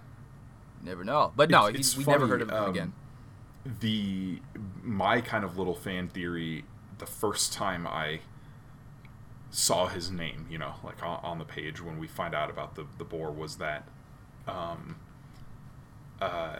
never 0.83 1.03
know. 1.03 1.31
But 1.35 1.49
no, 1.49 1.67
It's- 1.67 1.89
it's 1.95 1.97
we 1.97 2.03
never 2.05 2.27
heard 2.27 2.41
of 2.41 2.49
him 2.49 2.55
um, 2.55 2.69
again. 2.69 2.93
the 3.79 4.41
my 4.83 5.21
kind 5.21 5.43
of 5.43 5.57
little 5.57 5.75
fan 5.75 6.07
theory. 6.09 6.65
The 6.97 7.05
first 7.05 7.51
time 7.53 7.87
I 7.87 8.19
saw 9.49 9.87
his 9.87 10.11
name, 10.11 10.45
you 10.49 10.57
know, 10.57 10.75
like 10.83 11.03
on, 11.03 11.19
on 11.23 11.37
the 11.39 11.45
page 11.45 11.81
when 11.81 11.99
we 11.99 12.07
find 12.07 12.33
out 12.33 12.49
about 12.49 12.75
the 12.75 12.85
the 12.97 13.03
Bore, 13.03 13.31
was 13.31 13.57
that 13.57 13.87
um, 14.47 14.95
uh, 16.21 16.59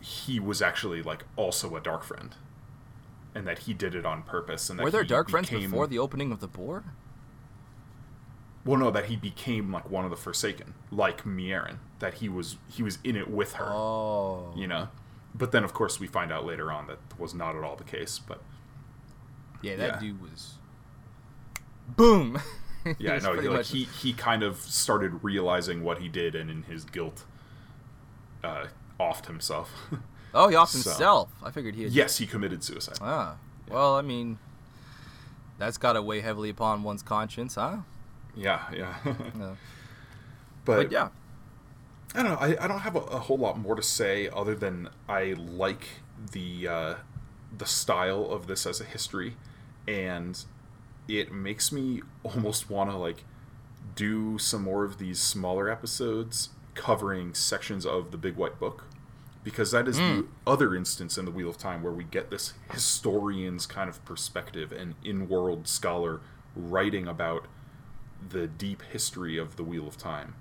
he 0.00 0.40
was 0.40 0.60
actually 0.62 1.02
like 1.02 1.24
also 1.36 1.76
a 1.76 1.80
dark 1.80 2.02
friend, 2.04 2.34
and 3.34 3.46
that 3.46 3.60
he 3.60 3.74
did 3.74 3.94
it 3.94 4.04
on 4.06 4.22
purpose. 4.22 4.68
And 4.70 4.78
that 4.78 4.84
Were 4.84 4.90
there 4.90 5.02
he 5.02 5.08
Dark 5.08 5.28
Friends 5.30 5.50
before 5.50 5.86
the 5.86 5.98
opening 5.98 6.32
of 6.32 6.40
the 6.40 6.48
Bore? 6.48 6.84
Well, 8.64 8.78
no, 8.80 8.90
that 8.90 9.06
he 9.06 9.16
became 9.16 9.70
like 9.72 9.90
one 9.90 10.04
of 10.04 10.10
the 10.10 10.16
Forsaken, 10.16 10.74
like 10.90 11.24
Mierin. 11.24 11.76
That 11.98 12.14
he 12.14 12.28
was 12.28 12.56
he 12.68 12.82
was 12.82 12.98
in 13.04 13.14
it 13.16 13.30
with 13.30 13.54
her, 13.54 13.66
Oh. 13.68 14.52
you 14.56 14.66
know. 14.66 14.88
But 15.34 15.52
then, 15.52 15.64
of 15.64 15.74
course, 15.74 15.98
we 16.00 16.06
find 16.06 16.32
out 16.32 16.46
later 16.46 16.70
on 16.72 16.86
that 16.86 16.98
was 17.18 17.34
not 17.34 17.56
at 17.56 17.62
all 17.64 17.76
the 17.76 17.84
case. 17.84 18.18
But 18.18 18.40
Yeah, 19.62 19.76
that 19.76 19.94
Yeah. 19.94 20.00
dude 20.00 20.22
was. 20.22 20.54
Boom. 21.88 22.38
Yeah, 22.98 23.16
no, 23.16 23.32
pretty 23.32 23.48
like 23.48 23.56
much- 23.60 23.70
he 23.70 23.84
he 23.84 24.12
kind 24.12 24.42
of 24.42 24.58
started 24.58 25.24
realizing 25.24 25.82
what 25.82 26.00
he 26.00 26.08
did, 26.10 26.34
and 26.34 26.50
in 26.50 26.64
his 26.64 26.84
guilt, 26.84 27.24
uh, 28.42 28.66
offed 29.00 29.26
himself. 29.26 29.72
Oh, 30.36 30.48
he 30.48 30.56
offed 30.56 30.70
so- 30.70 30.90
himself. 30.90 31.30
I 31.44 31.52
figured 31.52 31.76
he 31.76 31.84
had. 31.84 31.92
yes, 31.92 32.18
he 32.18 32.26
committed 32.26 32.64
suicide. 32.64 32.98
Ah. 33.00 33.36
Well, 33.70 33.94
I 33.94 34.02
mean, 34.02 34.40
that's 35.58 35.78
got 35.78 35.92
to 35.92 36.02
weigh 36.02 36.22
heavily 36.22 36.50
upon 36.50 36.82
one's 36.82 37.04
conscience, 37.04 37.54
huh? 37.54 37.76
Yeah, 38.34 38.62
yeah. 38.74 38.94
No. 39.36 39.56
but, 40.64 40.76
But 40.76 40.90
yeah. 40.90 41.10
I 42.16 42.24
don't 42.24 42.32
know. 42.32 42.38
I, 42.40 42.64
I 42.64 42.66
don't 42.66 42.80
have 42.80 42.96
a, 42.96 43.00
a 43.00 43.18
whole 43.20 43.38
lot 43.38 43.60
more 43.60 43.76
to 43.76 43.82
say 43.82 44.28
other 44.28 44.56
than 44.56 44.88
I 45.08 45.34
like 45.38 45.86
the 46.32 46.66
uh, 46.66 46.94
the 47.56 47.66
style 47.66 48.24
of 48.28 48.48
this 48.48 48.66
as 48.66 48.80
a 48.80 48.84
history, 48.84 49.36
and 49.86 50.44
it 51.06 51.30
makes 51.30 51.70
me 51.70 52.02
almost 52.24 52.68
want 52.68 52.90
to 52.90 52.96
like 52.96 53.22
do 53.94 54.36
some 54.38 54.62
more 54.62 54.82
of 54.84 54.98
these 54.98 55.20
smaller 55.20 55.70
episodes 55.70 56.48
covering 56.74 57.34
sections 57.34 57.86
of 57.86 58.10
the 58.10 58.16
Big 58.18 58.34
White 58.34 58.58
Book, 58.58 58.84
because 59.44 59.70
that 59.72 59.86
is 59.86 59.98
the 59.98 60.26
other 60.46 60.74
instance 60.74 61.18
in 61.18 61.26
the 61.26 61.30
Wheel 61.30 61.50
of 61.50 61.58
Time 61.58 61.82
where 61.82 61.92
we 61.92 62.02
get 62.02 62.30
this 62.30 62.54
historian's 62.72 63.66
kind 63.66 63.90
of 63.90 64.02
perspective 64.06 64.72
and 64.72 64.94
in-world 65.04 65.68
scholar 65.68 66.22
writing 66.56 67.06
about 67.06 67.46
the 68.26 68.46
deep 68.46 68.82
history 68.90 69.36
of 69.36 69.56
the 69.56 69.62
Wheel 69.62 69.86
of 69.86 69.98
Time. 69.98 70.34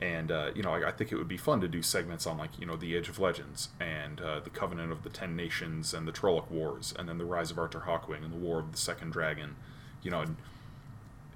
And 0.00 0.32
uh, 0.32 0.50
you 0.56 0.62
know 0.64 0.74
I, 0.74 0.88
I 0.88 0.90
think 0.90 1.12
it 1.12 1.16
would 1.16 1.28
be 1.28 1.36
fun 1.36 1.60
to 1.60 1.68
do 1.68 1.82
segments 1.82 2.26
on 2.26 2.36
like 2.36 2.58
you 2.58 2.66
know 2.66 2.76
the 2.76 2.96
Age 2.96 3.08
of 3.08 3.20
Legends 3.20 3.68
and 3.78 4.20
uh, 4.20 4.40
the 4.40 4.50
Covenant 4.50 4.90
of 4.90 5.04
the 5.04 5.10
Ten 5.10 5.36
Nations 5.36 5.94
and 5.94 6.06
the 6.08 6.12
Trolloc 6.12 6.50
Wars 6.50 6.92
and 6.98 7.08
then 7.08 7.18
the 7.18 7.24
Rise 7.24 7.52
of 7.52 7.58
Arthur 7.58 7.84
Hawkwing 7.86 8.24
and 8.24 8.32
the 8.32 8.38
War 8.38 8.58
of 8.58 8.72
the 8.72 8.78
Second 8.78 9.12
Dragon, 9.12 9.54
you 10.02 10.10
know, 10.10 10.22
and, 10.22 10.36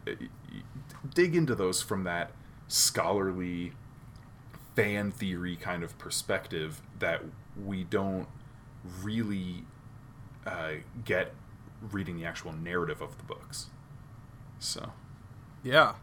uh, 0.08 0.12
dig 1.14 1.36
into 1.36 1.54
those 1.54 1.82
from 1.82 2.02
that 2.02 2.32
scholarly 2.66 3.72
fan 4.76 5.10
theory 5.10 5.56
kind 5.56 5.82
of 5.82 5.98
perspective 5.98 6.82
that 6.98 7.22
we 7.64 7.82
don't 7.82 8.28
really 9.02 9.64
uh, 10.46 10.72
get 11.04 11.32
reading 11.90 12.18
the 12.18 12.24
actual 12.24 12.52
narrative 12.52 13.00
of 13.00 13.16
the 13.18 13.24
books. 13.24 13.66
So 14.58 14.92
Yeah. 15.64 15.94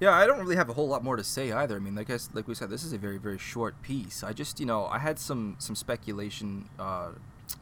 Yeah, 0.00 0.10
I 0.14 0.26
don't 0.26 0.40
really 0.40 0.56
have 0.56 0.68
a 0.68 0.72
whole 0.72 0.88
lot 0.88 1.04
more 1.04 1.14
to 1.14 1.22
say 1.22 1.52
either. 1.52 1.76
I 1.76 1.78
mean, 1.78 1.94
like 1.94 2.10
I, 2.10 2.18
like 2.32 2.48
we 2.48 2.56
said, 2.56 2.70
this 2.70 2.82
is 2.82 2.92
a 2.92 2.98
very 2.98 3.18
very 3.18 3.38
short 3.38 3.80
piece. 3.82 4.24
I 4.24 4.32
just 4.32 4.58
you 4.58 4.66
know 4.66 4.86
I 4.86 4.98
had 4.98 5.18
some 5.18 5.56
some 5.58 5.76
speculation 5.76 6.68
uh, 6.78 7.10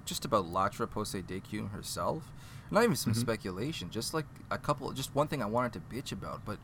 just 0.07 0.25
about 0.25 0.47
Latra 0.47 0.87
Posae 0.87 1.27
Decume 1.27 1.71
herself. 1.71 2.33
Not 2.71 2.85
even 2.85 2.97
some 2.97 3.15
speculation, 3.15 3.91
just 3.91 4.15
like 4.15 4.27
a 4.51 4.57
couple, 4.57 4.93
just 4.93 5.13
one 5.15 5.27
thing 5.27 5.43
I 5.43 5.47
wanted 5.47 5.73
to 5.73 5.81
bitch 5.81 6.13
about, 6.13 6.45
but 6.45 6.59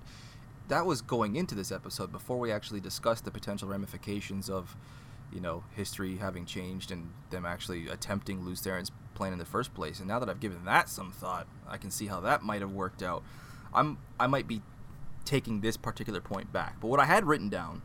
that 0.68 0.86
was 0.86 1.02
going 1.02 1.36
into 1.36 1.54
this 1.54 1.70
episode 1.70 2.12
before 2.12 2.38
we 2.38 2.50
actually 2.50 2.80
discussed 2.80 3.24
the 3.24 3.30
potential 3.30 3.68
ramifications 3.68 4.50
of, 4.50 4.76
you 5.32 5.40
know, 5.40 5.64
history 5.74 6.16
having 6.16 6.44
changed 6.44 6.90
and 6.90 7.10
them 7.30 7.46
actually 7.46 7.88
attempting 7.88 8.44
Lews 8.44 8.60
Therin's 8.60 8.90
plan 9.14 9.32
in 9.32 9.38
the 9.38 9.44
first 9.44 9.74
place. 9.74 9.98
And 9.98 10.08
now 10.08 10.18
that 10.18 10.28
I've 10.28 10.40
given 10.40 10.64
that 10.64 10.88
some 10.88 11.12
thought, 11.12 11.46
I 11.68 11.76
can 11.76 11.90
see 11.90 12.06
how 12.06 12.20
that 12.20 12.42
might 12.42 12.60
have 12.60 12.72
worked 12.72 13.02
out. 13.02 13.22
I'm 13.72 13.98
I 14.18 14.26
might 14.26 14.46
be 14.46 14.62
taking 15.24 15.60
this 15.60 15.76
particular 15.76 16.20
point 16.20 16.52
back. 16.52 16.76
But 16.80 16.88
what 16.88 17.00
I 17.00 17.04
had 17.04 17.24
written 17.24 17.48
down 17.48 17.82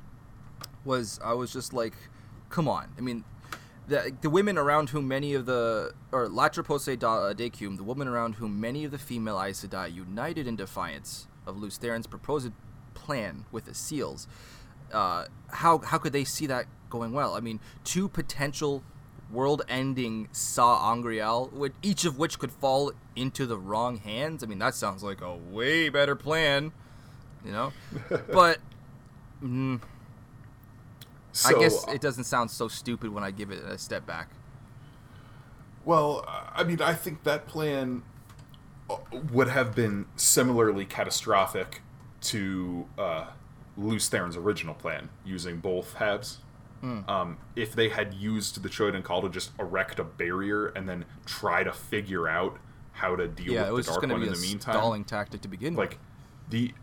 was 0.85 1.19
I 1.23 1.33
was 1.33 1.51
just 1.51 1.73
like, 1.73 1.93
come 2.49 2.67
on. 2.67 2.89
I 2.97 3.01
mean, 3.01 3.23
the 3.87 4.15
the 4.21 4.29
women 4.29 4.57
around 4.57 4.89
whom 4.89 5.07
many 5.07 5.33
of 5.33 5.45
the 5.45 5.93
or 6.11 6.27
Latra 6.27 6.65
Posae 6.65 6.97
da 6.97 7.33
Decume, 7.33 7.73
uh, 7.73 7.77
the 7.77 7.83
woman 7.83 8.07
around 8.07 8.35
whom 8.35 8.59
many 8.59 8.85
of 8.85 8.91
the 8.91 8.97
female 8.97 9.41
Aes 9.41 9.65
Sedai 9.65 9.93
united 9.93 10.47
in 10.47 10.55
defiance 10.55 11.27
of 11.45 11.57
Lews 11.57 11.77
Therin's 11.77 12.07
proposed 12.07 12.51
plan 12.93 13.45
with 13.51 13.65
the 13.65 13.73
seals. 13.73 14.27
Uh, 14.91 15.25
how 15.49 15.79
how 15.79 15.97
could 15.97 16.13
they 16.13 16.23
see 16.23 16.45
that 16.47 16.65
going 16.89 17.13
well? 17.13 17.35
I 17.35 17.39
mean, 17.39 17.59
two 17.83 18.07
potential 18.07 18.83
world-ending 19.31 20.27
sa'angreal, 20.33 21.49
which, 21.53 21.73
each 21.81 22.05
of 22.05 22.17
which 22.17 22.37
could 22.37 22.51
fall 22.51 22.91
into 23.15 23.45
the 23.45 23.57
wrong 23.57 23.97
hands. 23.97 24.43
I 24.43 24.47
mean, 24.47 24.59
that 24.59 24.75
sounds 24.75 25.03
like 25.03 25.21
a 25.21 25.35
way 25.35 25.89
better 25.89 26.15
plan, 26.15 26.71
you 27.45 27.51
know. 27.51 27.71
but 28.31 28.59
mm, 29.41 29.81
I 31.45 31.53
guess 31.53 31.87
it 31.87 32.01
doesn't 32.01 32.25
sound 32.25 32.51
so 32.51 32.67
stupid 32.67 33.13
when 33.13 33.23
I 33.23 33.31
give 33.31 33.51
it 33.51 33.63
a 33.63 33.77
step 33.77 34.05
back. 34.05 34.29
Well, 35.83 36.25
I 36.53 36.63
mean, 36.63 36.81
I 36.81 36.93
think 36.93 37.23
that 37.23 37.47
plan 37.47 38.03
uh, 38.89 38.97
would 39.31 39.47
have 39.47 39.73
been 39.73 40.05
similarly 40.15 40.85
catastrophic 40.85 41.81
to 42.21 42.87
uh, 42.97 43.27
Lews 43.77 44.09
Therin's 44.09 44.37
original 44.37 44.73
plan, 44.73 45.09
using 45.25 45.57
both 45.57 45.95
halves. 45.95 46.39
Hmm. 46.81 47.07
Um, 47.07 47.37
if 47.55 47.73
they 47.73 47.89
had 47.89 48.13
used 48.13 48.61
the 48.63 48.69
Choedan 48.69 49.05
Kal 49.05 49.21
to 49.21 49.29
just 49.29 49.51
erect 49.59 49.99
a 49.99 50.03
barrier 50.03 50.67
and 50.67 50.89
then 50.89 51.05
try 51.25 51.63
to 51.63 51.71
figure 51.71 52.27
out 52.27 52.57
how 52.93 53.15
to 53.15 53.27
deal 53.27 53.53
Yeah, 53.53 53.67
it 53.67 53.73
with 53.73 53.85
the 53.85 53.91
Dark 53.91 54.01
going 54.01 54.09
to 54.09 54.15
One 54.15 54.21
be 54.21 54.27
in 54.27 54.33
a 54.33 54.35
the 54.35 54.41
meantime, 54.41 54.73
stalling 54.73 55.03
tactic 55.03 55.41
to 55.41 55.47
begin 55.47 55.75
like 55.75 55.99
the 56.49 56.73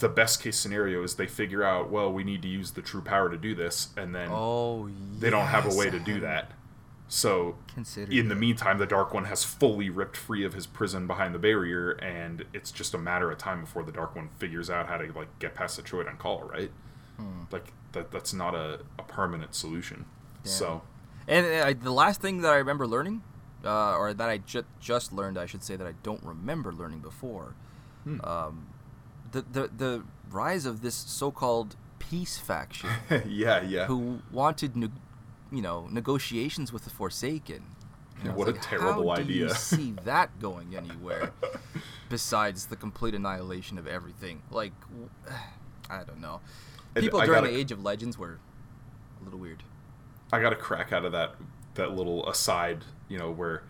the 0.00 0.08
best 0.08 0.42
case 0.42 0.58
scenario 0.58 1.02
is 1.02 1.16
they 1.16 1.26
figure 1.26 1.62
out, 1.62 1.90
well, 1.90 2.10
we 2.12 2.24
need 2.24 2.42
to 2.42 2.48
use 2.48 2.70
the 2.72 2.82
true 2.82 3.02
power 3.02 3.28
to 3.28 3.36
do 3.36 3.54
this, 3.54 3.88
and 3.96 4.14
then 4.14 4.30
with. 4.30 4.38
Oh, 4.38 4.90
they 5.18 5.30
don't 5.30 5.46
have 5.46 5.72
a 5.72 5.76
way 5.76 5.90
to 5.90 5.98
do 6.00 6.20
that. 6.20 6.50
So 7.08 7.56
in 8.10 8.28
the 8.28 8.34
meantime, 8.34 8.78
the 8.78 8.86
Dark 8.86 9.12
One 9.14 9.26
has 9.26 9.44
fully 9.44 9.90
ripped 9.90 10.16
free 10.16 10.44
of 10.44 10.54
his 10.54 10.66
prison 10.66 11.06
behind 11.06 11.34
the 11.34 11.38
barrier, 11.38 11.92
and 11.92 12.44
it's 12.52 12.72
just 12.72 12.94
a 12.94 12.98
matter 12.98 13.30
of 13.30 13.38
time 13.38 13.60
before 13.60 13.82
the 13.82 13.92
Dark 13.92 14.16
One 14.16 14.30
figures 14.38 14.70
out 14.70 14.86
how 14.88 14.96
to 14.96 15.12
like 15.12 15.38
get 15.38 15.54
past 15.54 15.76
the 15.76 15.82
Choedan 15.82 16.18
Kal, 16.18 16.42
right? 16.42 16.70
Hmm. 17.16 17.42
Like 17.50 17.72
that 17.92 18.10
that's 18.10 18.32
not 18.32 18.54
a, 18.54 18.80
a 18.98 19.02
permanent 19.02 19.54
solution. 19.54 20.06
So 20.44 20.82
And 21.28 21.46
uh, 21.46 21.74
the 21.82 21.92
last 21.92 22.20
thing 22.20 22.40
that 22.42 22.52
I 22.52 22.56
remember 22.56 22.86
learning 22.86 23.22
uh, 23.64 23.96
or 23.96 24.12
that 24.12 24.28
I 24.28 24.38
ju- 24.38 24.64
just 24.80 25.12
learned, 25.12 25.38
I 25.38 25.46
should 25.46 25.62
say 25.62 25.76
that 25.76 25.86
I 25.86 25.94
don't 26.02 26.22
remember 26.22 26.72
learning 26.72 27.00
before. 27.00 27.54
Hmm. 28.04 28.20
Um, 28.24 28.66
the, 29.30 29.42
the 29.42 29.70
the 29.76 30.04
rise 30.30 30.66
of 30.66 30.80
this 30.82 30.94
so-called 30.94 31.76
peace 31.98 32.36
faction, 32.38 32.90
yeah, 33.26 33.62
yeah. 33.62 33.86
who 33.86 34.20
wanted, 34.30 34.76
ne- 34.76 34.88
you 35.54 35.62
know, 35.62 35.86
negotiations 35.90 36.72
with 36.72 36.84
the 36.84 36.90
Forsaken. 36.90 37.62
And 38.22 38.34
What 38.36 38.48
a 38.48 38.52
like, 38.52 38.62
terrible 38.62 39.10
how 39.10 39.16
Do 39.22 39.32
you 39.32 39.48
see 39.54 39.94
that 40.04 40.38
going 40.40 40.74
anywhere? 40.76 41.32
besides 42.08 42.66
the 42.66 42.76
complete 42.76 43.14
annihilation 43.14 43.78
of 43.78 43.86
everything, 43.86 44.42
like 44.50 44.72
I 45.90 46.04
don't 46.04 46.20
know. 46.20 46.40
People 46.94 47.20
I 47.20 47.26
during 47.26 47.44
the 47.44 47.50
Age 47.56 47.72
of 47.72 47.82
Legends 47.82 48.16
were 48.18 48.38
a 49.20 49.24
little 49.24 49.38
weird. 49.38 49.62
I 50.32 50.40
got 50.40 50.52
a 50.52 50.56
crack 50.56 50.92
out 50.92 51.04
of 51.04 51.12
that 51.12 51.34
that 51.74 51.92
little 51.96 52.28
aside, 52.28 52.84
you 53.08 53.18
know, 53.18 53.30
where 53.32 53.62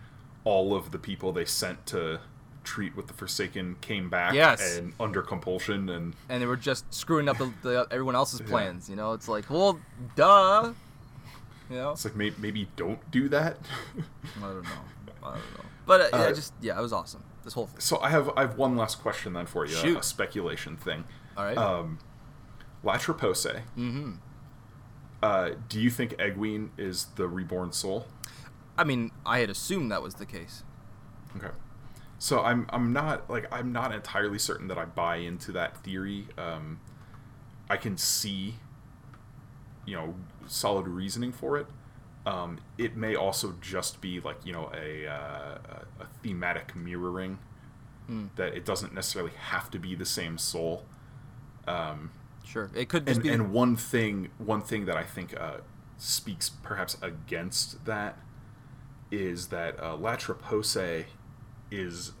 all 0.43 0.75
of 0.75 0.91
the 0.91 0.99
people 0.99 1.31
they 1.31 1.45
sent 1.45 1.85
to 1.87 2.19
treat 2.63 2.95
with 2.95 3.07
the 3.07 3.13
Forsaken 3.13 3.75
came 3.81 4.09
back 4.09 4.33
Yes. 4.33 4.77
and 4.77 4.93
under 4.99 5.21
compulsion 5.21 5.89
and 5.89 6.13
and 6.29 6.41
they 6.41 6.45
were 6.47 6.55
just 6.55 6.91
screwing 6.93 7.27
up 7.27 7.37
the, 7.37 7.51
the 7.63 7.87
everyone 7.91 8.15
else's 8.15 8.39
Yeah. 8.41 8.47
plans. 8.47 8.89
You 8.89 8.95
know, 8.95 9.13
it's 9.13 9.27
like, 9.27 9.49
well, 9.49 9.79
duh. 10.15 10.73
You 11.69 11.77
know, 11.77 11.91
it's 11.91 12.05
like 12.05 12.15
maybe, 12.15 12.35
maybe 12.39 12.67
don't 12.75 12.99
do 13.11 13.29
that. 13.29 13.57
I 14.37 14.41
don't 14.41 14.63
know. 14.63 14.69
I 15.23 15.31
don't 15.31 15.35
know. 15.35 15.65
But 15.87 16.01
uh, 16.01 16.07
yeah, 16.13 16.19
Uh, 16.23 16.33
just 16.33 16.53
yeah, 16.61 16.79
it 16.79 16.81
was 16.81 16.91
awesome. 16.91 17.23
This 17.43 17.53
whole 17.53 17.67
thing. 17.67 17.79
so 17.79 17.99
I 17.99 18.09
have 18.09 18.31
I 18.35 18.41
have 18.41 18.57
one 18.57 18.75
last 18.75 19.01
question 19.03 19.33
then 19.33 19.45
for 19.45 19.65
you, 19.67 19.75
Shoot. 19.75 19.99
a 19.99 20.03
speculation 20.03 20.77
thing. 20.77 21.03
All 21.37 21.43
right. 21.43 21.55
Um, 21.55 21.99
Latra 22.83 23.15
Posae, 23.15 23.61
mm-hmm. 23.77 24.13
uh, 25.21 25.51
do 25.69 25.79
you 25.79 25.91
think 25.91 26.13
Egwene 26.17 26.69
is 26.77 27.05
the 27.17 27.27
reborn 27.27 27.71
soul? 27.71 28.07
I 28.79 28.83
mean, 28.83 29.11
I 29.25 29.39
had 29.39 29.49
assumed 29.51 29.91
that 29.91 30.01
was 30.01 30.15
the 30.15 30.25
case. 30.25 30.63
Okay. 31.37 31.53
So 32.17 32.41
I'm 32.41 32.65
I'm 32.69 32.91
not 32.91 33.29
like 33.29 33.47
I'm 33.53 33.71
not 33.71 33.93
entirely 33.93 34.39
certain 34.39 34.67
that 34.69 34.77
I 34.79 34.85
buy 34.85 35.17
into 35.17 35.51
that 35.51 35.77
theory. 35.83 36.27
Um, 36.37 36.79
I 37.69 37.77
can 37.77 37.97
see, 37.97 38.55
you 39.85 39.95
know, 39.95 40.15
solid 40.47 40.87
reasoning 40.87 41.31
for 41.31 41.57
it. 41.57 41.67
Um, 42.25 42.59
it 42.77 42.95
may 42.97 43.15
also 43.15 43.55
just 43.61 44.01
be 44.01 44.19
like 44.19 44.37
you 44.45 44.53
know 44.53 44.71
a 44.73 45.07
uh, 45.07 45.57
a- 46.01 46.05
thematic 46.23 46.75
mirroring 46.75 47.39
Hmm. 48.07 48.27
that 48.35 48.53
it 48.55 48.65
doesn't 48.65 48.93
necessarily 48.93 49.31
have 49.49 49.71
to 49.71 49.79
be 49.79 49.95
the 49.95 50.05
same 50.05 50.37
soul. 50.37 50.85
Um, 51.67 52.11
Sure, 52.43 52.69
it 52.75 52.87
could 52.89 53.07
just 53.07 53.17
and, 53.17 53.23
be. 53.23 53.29
and 53.33 53.51
one 53.51 53.75
thing 53.75 54.29
one 54.37 54.61
thing 54.61 54.85
that 54.85 54.95
I 54.95 55.03
think 55.03 55.39
uh, 55.39 55.57
speaks 55.97 56.49
perhaps 56.49 56.97
against 57.01 57.83
that 57.85 58.19
is 59.11 59.47
that 59.47 59.79
uh, 59.79 59.97
Latra 59.97 60.35
Posae 60.37 61.05
is 61.71 62.11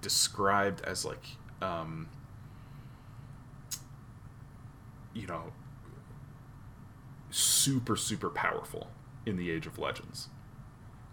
described 0.00 0.80
as 0.82 1.04
like 1.04 1.24
um, 1.60 2.08
you 5.14 5.26
know 5.26 5.52
super 7.34 7.96
super 7.96 8.30
powerful 8.30 8.88
in 9.26 9.36
the 9.36 9.50
Age 9.50 9.66
of 9.66 9.78
Legends. 9.78 10.28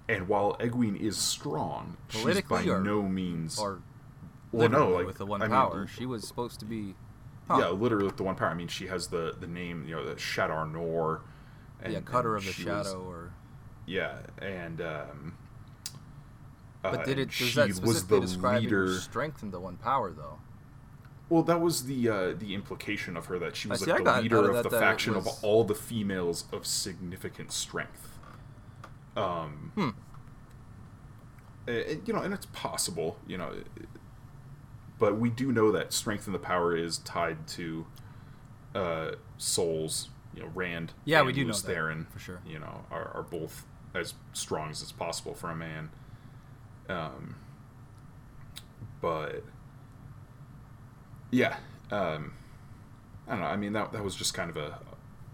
And 0.08 0.28
while 0.28 0.56
Egwene 0.60 1.00
is 1.00 1.18
strong, 1.18 1.98
she's 2.10 2.42
by 2.42 2.64
or- 2.66 2.82
no 2.82 3.04
means 3.04 3.60
or 3.60 3.82
well, 4.52 4.68
no, 4.70 4.90
like 4.90 5.06
with 5.06 5.18
the 5.20 5.26
one 5.26 5.42
I 5.42 5.46
mean, 5.46 5.52
power, 5.52 5.88
she 5.88 6.06
was 6.06 6.28
supposed 6.28 6.60
to 6.60 6.66
be. 6.66 6.96
Huh. 7.48 7.58
yeah, 7.60 7.70
literally 7.70 8.06
with 8.06 8.18
the 8.18 8.24
one 8.24 8.36
power. 8.36 8.50
I 8.50 8.54
mean, 8.56 8.68
she 8.68 8.88
has 8.88 9.08
the 9.08 9.36
the 9.40 9.48
name, 9.48 9.86
you 9.88 9.96
know, 9.96 10.06
the 10.06 10.16
Shadar 10.16 10.72
Nor. 10.72 11.22
And, 11.82 11.94
yeah, 11.94 12.02
cutter 12.02 12.36
of 12.36 12.44
the 12.44 12.52
she 12.52 12.66
was- 12.66 12.88
shadow, 12.88 13.04
or. 13.08 13.32
yeah, 13.86 14.18
and 14.42 14.82
um, 14.82 15.34
But 16.82 17.02
uh, 17.02 17.04
did 17.06 17.20
it? 17.20 17.26
Does 17.28 17.34
she 17.36 17.56
that 17.56 17.68
was 17.68 17.78
specifically 17.78 18.20
the 18.20 18.26
describe 18.26 18.62
leader. 18.64 18.94
strength 19.00 19.42
the 19.52 19.60
one 19.60 19.78
power, 19.78 20.12
though? 20.12 20.40
Well, 21.30 21.44
that 21.44 21.62
was 21.62 21.86
the 21.86 22.10
uh, 22.10 22.34
the 22.38 22.56
implication 22.56 23.16
of 23.16 23.28
her 23.28 23.38
that 23.40 23.56
she 23.56 23.68
was 23.68 23.82
see, 23.82 23.92
like 23.92 24.04
the 24.04 24.10
out 24.10 24.24
leader 24.24 24.52
of 24.52 24.64
the 24.64 24.70
faction 24.70 25.14
was- 25.16 25.28
of 25.28 25.44
all 25.44 25.64
the 25.64 25.76
females 25.76 26.46
of 26.52 26.66
significant 26.66 27.52
strength. 27.52 28.18
Um, 29.16 29.72
Hmm. 29.76 29.90
and, 31.68 32.08
you 32.08 32.14
know, 32.14 32.22
and 32.22 32.34
it's 32.34 32.46
possible, 32.48 33.18
you 33.28 33.38
know, 33.38 33.54
but 34.98 35.18
we 35.18 35.30
do 35.30 35.52
know 35.52 35.72
that 35.72 35.94
strength 35.94 36.26
and 36.26 36.34
the 36.34 36.40
power 36.40 36.76
is 36.76 36.98
tied 37.00 37.48
to 37.50 37.86
uh, 38.76 39.12
souls. 39.38 40.10
You 40.36 40.44
know, 40.44 40.52
Rand. 40.54 40.94
Yeah, 41.06 41.18
and 41.20 41.28
we 41.28 41.34
do 41.34 41.42
know 41.44 41.48
Lews 41.48 41.64
that, 41.64 42.12
for 42.12 42.20
sure. 42.20 42.40
You 42.48 42.60
know, 42.60 42.86
are, 42.92 43.12
are 43.16 43.24
both 43.24 43.66
as 43.96 44.14
strong 44.32 44.70
as 44.70 44.82
it's 44.82 44.92
possible 44.92 45.34
for 45.34 45.50
a 45.50 45.56
man. 45.56 45.90
Um, 46.88 47.36
but 49.02 49.44
yeah, 51.32 51.58
um, 51.92 52.34
I 53.28 53.32
don't 53.32 53.40
know. 53.42 53.46
I 53.48 53.56
mean, 53.58 53.74
that 53.74 53.92
that 53.94 54.04
was 54.04 54.16
just 54.16 54.34
kind 54.34 54.50
of 54.50 54.58
a 54.58 54.80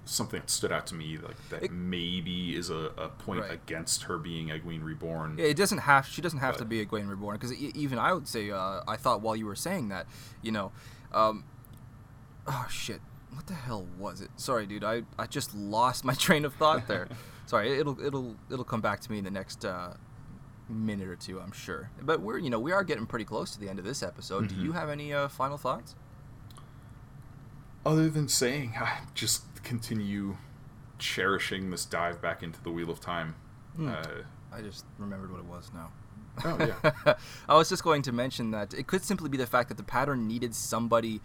something 0.08 0.40
that 0.40 0.50
stood 0.52 0.72
out 0.72 0.86
to 0.86 0.94
me, 0.94 1.18
like 1.18 1.36
that 1.50 1.64
It- 1.64 1.72
maybe 1.72 2.56
is 2.56 2.70
a, 2.70 2.92
a 2.98 3.10
point 3.10 3.42
Right. 3.42 3.52
against 3.52 4.04
her 4.04 4.20
being 4.20 4.50
Egwene 4.50 4.84
reborn. 4.84 5.36
Yeah, 5.40 5.46
it 5.46 5.58
doesn't 5.58 5.80
have. 5.80 6.06
She 6.08 6.22
doesn't 6.22 6.40
have 6.40 6.58
to 6.58 6.66
be 6.66 6.86
Egwene 6.86 7.10
reborn 7.10 7.38
because 7.38 7.54
even 7.54 7.98
I 7.98 8.14
would 8.14 8.28
say. 8.28 8.52
Uh, 8.52 8.82
I 8.88 8.98
thought 8.98 9.22
while 9.22 9.36
you 9.36 9.46
were 9.48 9.56
saying 9.56 9.90
that, 9.90 10.06
you 10.44 10.52
know, 10.52 10.72
um, 11.12 11.44
oh 12.48 12.68
shit, 12.70 13.02
what 13.34 13.48
the 13.48 13.54
hell 13.56 13.88
was 13.98 14.22
it? 14.22 14.30
Sorry, 14.36 14.66
dude. 14.68 14.84
I, 14.84 15.04
I 15.18 15.26
just 15.26 15.56
lost 15.56 16.06
my 16.06 16.14
train 16.26 16.46
of 16.46 16.54
thought 16.54 16.88
there. 16.88 17.08
Sorry, 17.48 17.78
it'll 17.80 18.00
it'll 18.04 18.36
it'll 18.52 18.66
come 18.66 18.82
back 18.82 19.00
to 19.02 19.12
me 19.12 19.18
in 19.20 19.24
the 19.24 19.32
next 19.32 19.66
uh, 19.66 19.94
minute 20.70 21.08
or 21.08 21.16
two, 21.16 21.40
I'm 21.40 21.52
sure. 21.52 21.90
But 22.02 22.22
we're 22.22 22.38
you 22.40 22.50
know 22.50 22.60
we 22.60 22.72
are 22.72 22.84
getting 22.84 23.06
pretty 23.06 23.26
close 23.26 23.52
to 23.54 23.60
the 23.60 23.70
end 23.70 23.80
of 23.80 23.86
this 23.86 24.02
episode. 24.04 24.48
Do 24.50 24.56
Mhm. 24.56 24.64
you 24.64 24.72
have 24.74 24.90
any 24.90 25.14
uh, 25.14 25.28
final 25.28 25.58
thoughts? 25.58 25.96
Other 27.86 28.10
than 28.10 28.28
saying, 28.28 28.74
I 28.80 29.02
just 29.14 29.44
continue 29.64 30.38
cherishing 30.98 31.70
this 31.70 31.86
dive 31.86 32.22
back 32.22 32.42
into 32.42 32.62
the 32.64 32.72
Wheel 32.72 32.90
of 32.90 33.00
Time. 33.00 33.36
Hmm. 33.76 33.90
Uh, 33.90 34.04
I 34.52 34.62
just 34.62 34.86
remembered 34.98 35.32
what 35.32 35.40
it 35.40 35.46
was 35.46 35.72
now. 35.74 35.92
oh 36.44 36.58
yeah, 36.60 37.16
I 37.50 37.56
was 37.56 37.70
just 37.70 37.84
going 37.84 38.02
to 38.04 38.12
mention 38.12 38.52
that 38.52 38.74
it 38.74 38.88
could 38.88 39.04
simply 39.04 39.30
be 39.30 39.38
the 39.38 39.46
fact 39.48 39.70
that 39.70 39.78
the 39.78 39.84
pattern 39.84 40.28
needed 40.28 40.54
somebody 40.56 41.22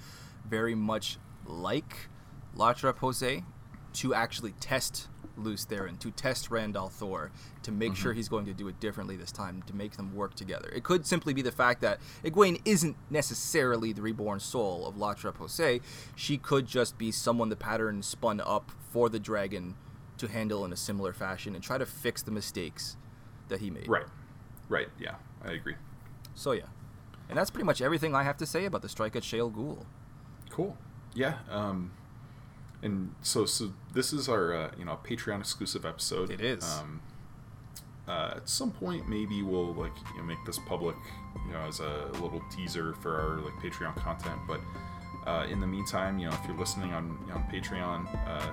very 0.49 0.75
much 0.75 1.19
like 1.47 2.09
Latra 2.57 2.93
Posae 2.95 3.45
to 3.95 4.15
actually 4.15 4.53
test 4.61 5.09
Lews 5.41 5.67
Therin, 5.67 5.99
to 6.01 6.11
test 6.11 6.51
Rand 6.51 6.75
al'Thor, 6.75 7.31
to 7.63 7.73
make 7.73 7.97
sure 7.97 8.13
he's 8.13 8.29
going 8.29 8.47
to 8.47 8.53
do 8.53 8.69
it 8.69 8.79
differently 8.81 9.17
this 9.17 9.33
time, 9.33 9.63
to 9.67 9.75
make 9.75 9.97
them 9.97 10.15
work 10.15 10.35
together. 10.35 10.71
It 10.75 10.85
could 10.85 11.07
simply 11.07 11.35
be 11.35 11.43
the 11.43 11.53
fact 11.53 11.81
that 11.81 11.99
Egwene 12.25 12.61
isn't 12.65 12.97
necessarily 13.11 13.93
the 13.93 14.03
reborn 14.03 14.41
soul 14.41 14.87
of 14.87 14.95
Latra 14.97 15.35
Posae. 15.35 15.81
She 16.15 16.39
could 16.39 16.67
just 16.67 16.99
be 16.99 17.11
someone 17.11 17.49
the 17.49 17.57
pattern 17.57 18.03
spun 18.03 18.41
up 18.41 18.71
for 18.91 19.09
the 19.09 19.19
dragon 19.21 19.77
to 20.19 20.29
handle 20.29 20.65
in 20.65 20.73
a 20.73 20.77
similar 20.77 21.13
fashion 21.13 21.55
and 21.55 21.65
try 21.65 21.79
to 21.79 21.87
fix 21.87 22.23
the 22.23 22.31
mistakes 22.31 22.97
that 23.49 23.61
he 23.61 23.71
made. 23.71 23.89
right, 23.89 24.07
right. 24.69 24.89
Yeah, 24.99 25.15
I 25.45 25.53
agree. 25.53 25.75
So 26.35 26.53
yeah, 26.53 26.67
and 27.29 27.39
that's 27.39 27.51
pretty 27.51 27.65
much 27.65 27.81
everything 27.81 28.15
I 28.15 28.23
have 28.23 28.37
to 28.39 28.47
say 28.47 28.65
about 28.65 28.83
the 28.83 28.89
strike 28.89 29.17
at 29.17 29.25
Shale 29.25 29.51
Ghoul. 29.51 29.87
Cool. 30.51 30.77
Yeah. 31.15 31.39
Um, 31.49 31.93
and 32.83 33.15
so 33.23 33.45
so 33.47 33.73
this 33.95 34.13
is 34.13 34.29
our 34.29 34.55
uh, 34.55 34.71
you 34.79 34.85
know 34.85 34.99
Patreon 35.05 35.41
exclusive 35.41 35.85
episode. 35.85 36.31
It 36.31 36.41
is. 36.41 36.65
Um, 36.65 37.01
uh, 38.09 38.35
at 38.37 38.49
some 38.49 38.73
point, 38.73 39.09
maybe 39.09 39.43
we'll 39.43 39.73
like 39.75 39.93
you 40.13 40.19
know, 40.19 40.25
make 40.25 40.45
this 40.45 40.59
public, 40.59 40.97
you 41.47 41.53
know, 41.53 41.61
as 41.61 41.79
a 41.79 42.09
little 42.15 42.43
teaser 42.51 42.93
for 42.95 43.21
our 43.21 43.41
like 43.41 43.55
Patreon 43.63 43.95
content. 43.97 44.41
But 44.49 44.61
uh, 45.27 45.47
in 45.47 45.61
the 45.61 45.67
meantime, 45.67 46.19
you 46.19 46.29
know, 46.29 46.35
if 46.35 46.49
you're 46.49 46.59
listening 46.59 46.93
on 46.93 47.17
you 47.27 47.33
know, 47.33 47.37
on 47.37 47.45
Patreon, 47.45 48.29
uh, 48.29 48.53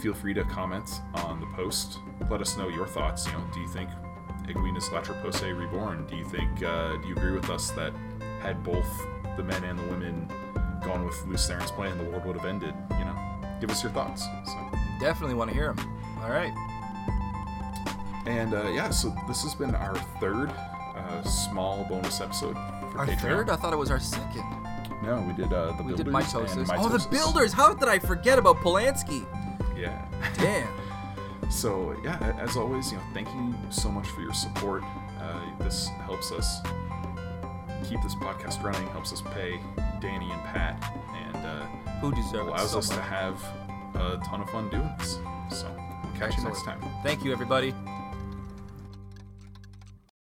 feel 0.00 0.14
free 0.14 0.32
to 0.34 0.44
comment 0.44 1.00
on 1.14 1.40
the 1.40 1.46
post. 1.56 1.98
Let 2.30 2.40
us 2.40 2.56
know 2.56 2.68
your 2.68 2.86
thoughts. 2.86 3.26
You 3.26 3.32
know, 3.32 3.44
do 3.52 3.60
you 3.60 3.68
think 3.68 3.90
Egwene 4.44 4.76
is 4.76 4.84
Latra 4.84 5.20
Posae 5.22 5.58
reborn? 5.58 6.06
Do 6.06 6.16
you 6.16 6.24
think 6.24 6.62
uh, 6.62 6.96
do 6.98 7.08
you 7.08 7.16
agree 7.16 7.32
with 7.32 7.50
us 7.50 7.70
that 7.72 7.92
had 8.40 8.62
both 8.62 8.88
the 9.36 9.42
men 9.42 9.64
and 9.64 9.78
the 9.78 9.84
women 9.84 10.30
gone 10.84 11.04
with 11.04 11.26
Lews 11.26 11.48
Therin's 11.48 11.72
plan, 11.72 11.98
the 11.98 12.04
world 12.04 12.24
would 12.26 12.36
have 12.36 12.46
ended? 12.46 12.74
You 12.92 13.04
know, 13.04 13.17
give 13.60 13.70
us 13.70 13.82
your 13.82 13.92
thoughts. 13.92 14.24
So. 14.46 14.70
Definitely 15.00 15.34
want 15.34 15.50
to 15.50 15.54
hear 15.54 15.72
them. 15.72 15.98
All 16.22 16.30
right. 16.30 16.52
And 18.26 18.52
uh, 18.54 18.68
yeah, 18.70 18.90
so 18.90 19.14
this 19.26 19.42
has 19.42 19.54
been 19.54 19.74
our 19.74 19.96
third 20.20 20.50
uh, 20.50 21.22
small 21.22 21.84
bonus 21.88 22.20
episode 22.20 22.54
for 22.92 22.98
Our 22.98 23.06
Patreon. 23.06 23.20
third? 23.20 23.50
I 23.50 23.56
thought 23.56 23.72
it 23.72 23.76
was 23.76 23.90
our 23.90 24.00
second. 24.00 24.44
No, 25.02 25.24
we 25.26 25.32
did 25.32 25.52
uh, 25.52 25.72
the 25.76 25.82
We 25.84 25.94
builders 25.94 25.96
did 25.96 26.06
and 26.08 26.16
mitosis. 26.16 26.68
Oh, 26.76 26.88
the 26.88 27.08
builders! 27.08 27.52
How 27.52 27.72
did 27.72 27.88
I 27.88 27.98
forget 28.00 28.38
about 28.38 28.56
Polanski? 28.56 29.24
Yeah. 29.76 30.04
Damn. 30.34 30.68
so 31.50 31.96
yeah, 32.02 32.18
as 32.38 32.56
always, 32.56 32.90
you 32.90 32.98
know, 32.98 33.04
thank 33.14 33.28
you 33.28 33.54
so 33.70 33.90
much 33.90 34.08
for 34.08 34.20
your 34.20 34.34
support. 34.34 34.82
Uh, 35.20 35.40
this 35.60 35.88
helps 36.04 36.32
us 36.32 36.60
keep 37.88 38.02
this 38.02 38.16
podcast 38.16 38.62
running, 38.62 38.86
helps 38.88 39.12
us 39.12 39.22
pay 39.22 39.60
Danny 40.00 40.30
and 40.30 40.42
Pat, 40.42 40.92
and 41.14 41.36
uh, 41.46 41.66
Who 42.00 42.12
deserves 42.12 42.34
it 42.34 42.40
allows 42.40 42.70
so 42.72 42.78
us 42.78 42.88
to 42.90 43.00
have 43.00 43.42
a 43.94 44.18
ton 44.24 44.40
of 44.40 44.50
fun 44.50 44.70
doing 44.70 44.88
this. 44.98 45.18
So 45.50 45.74
we'll 46.04 46.12
catch 46.14 46.36
you 46.36 46.44
next 46.44 46.64
time. 46.64 46.80
Thank 47.02 47.24
you, 47.24 47.32
everybody. 47.32 47.74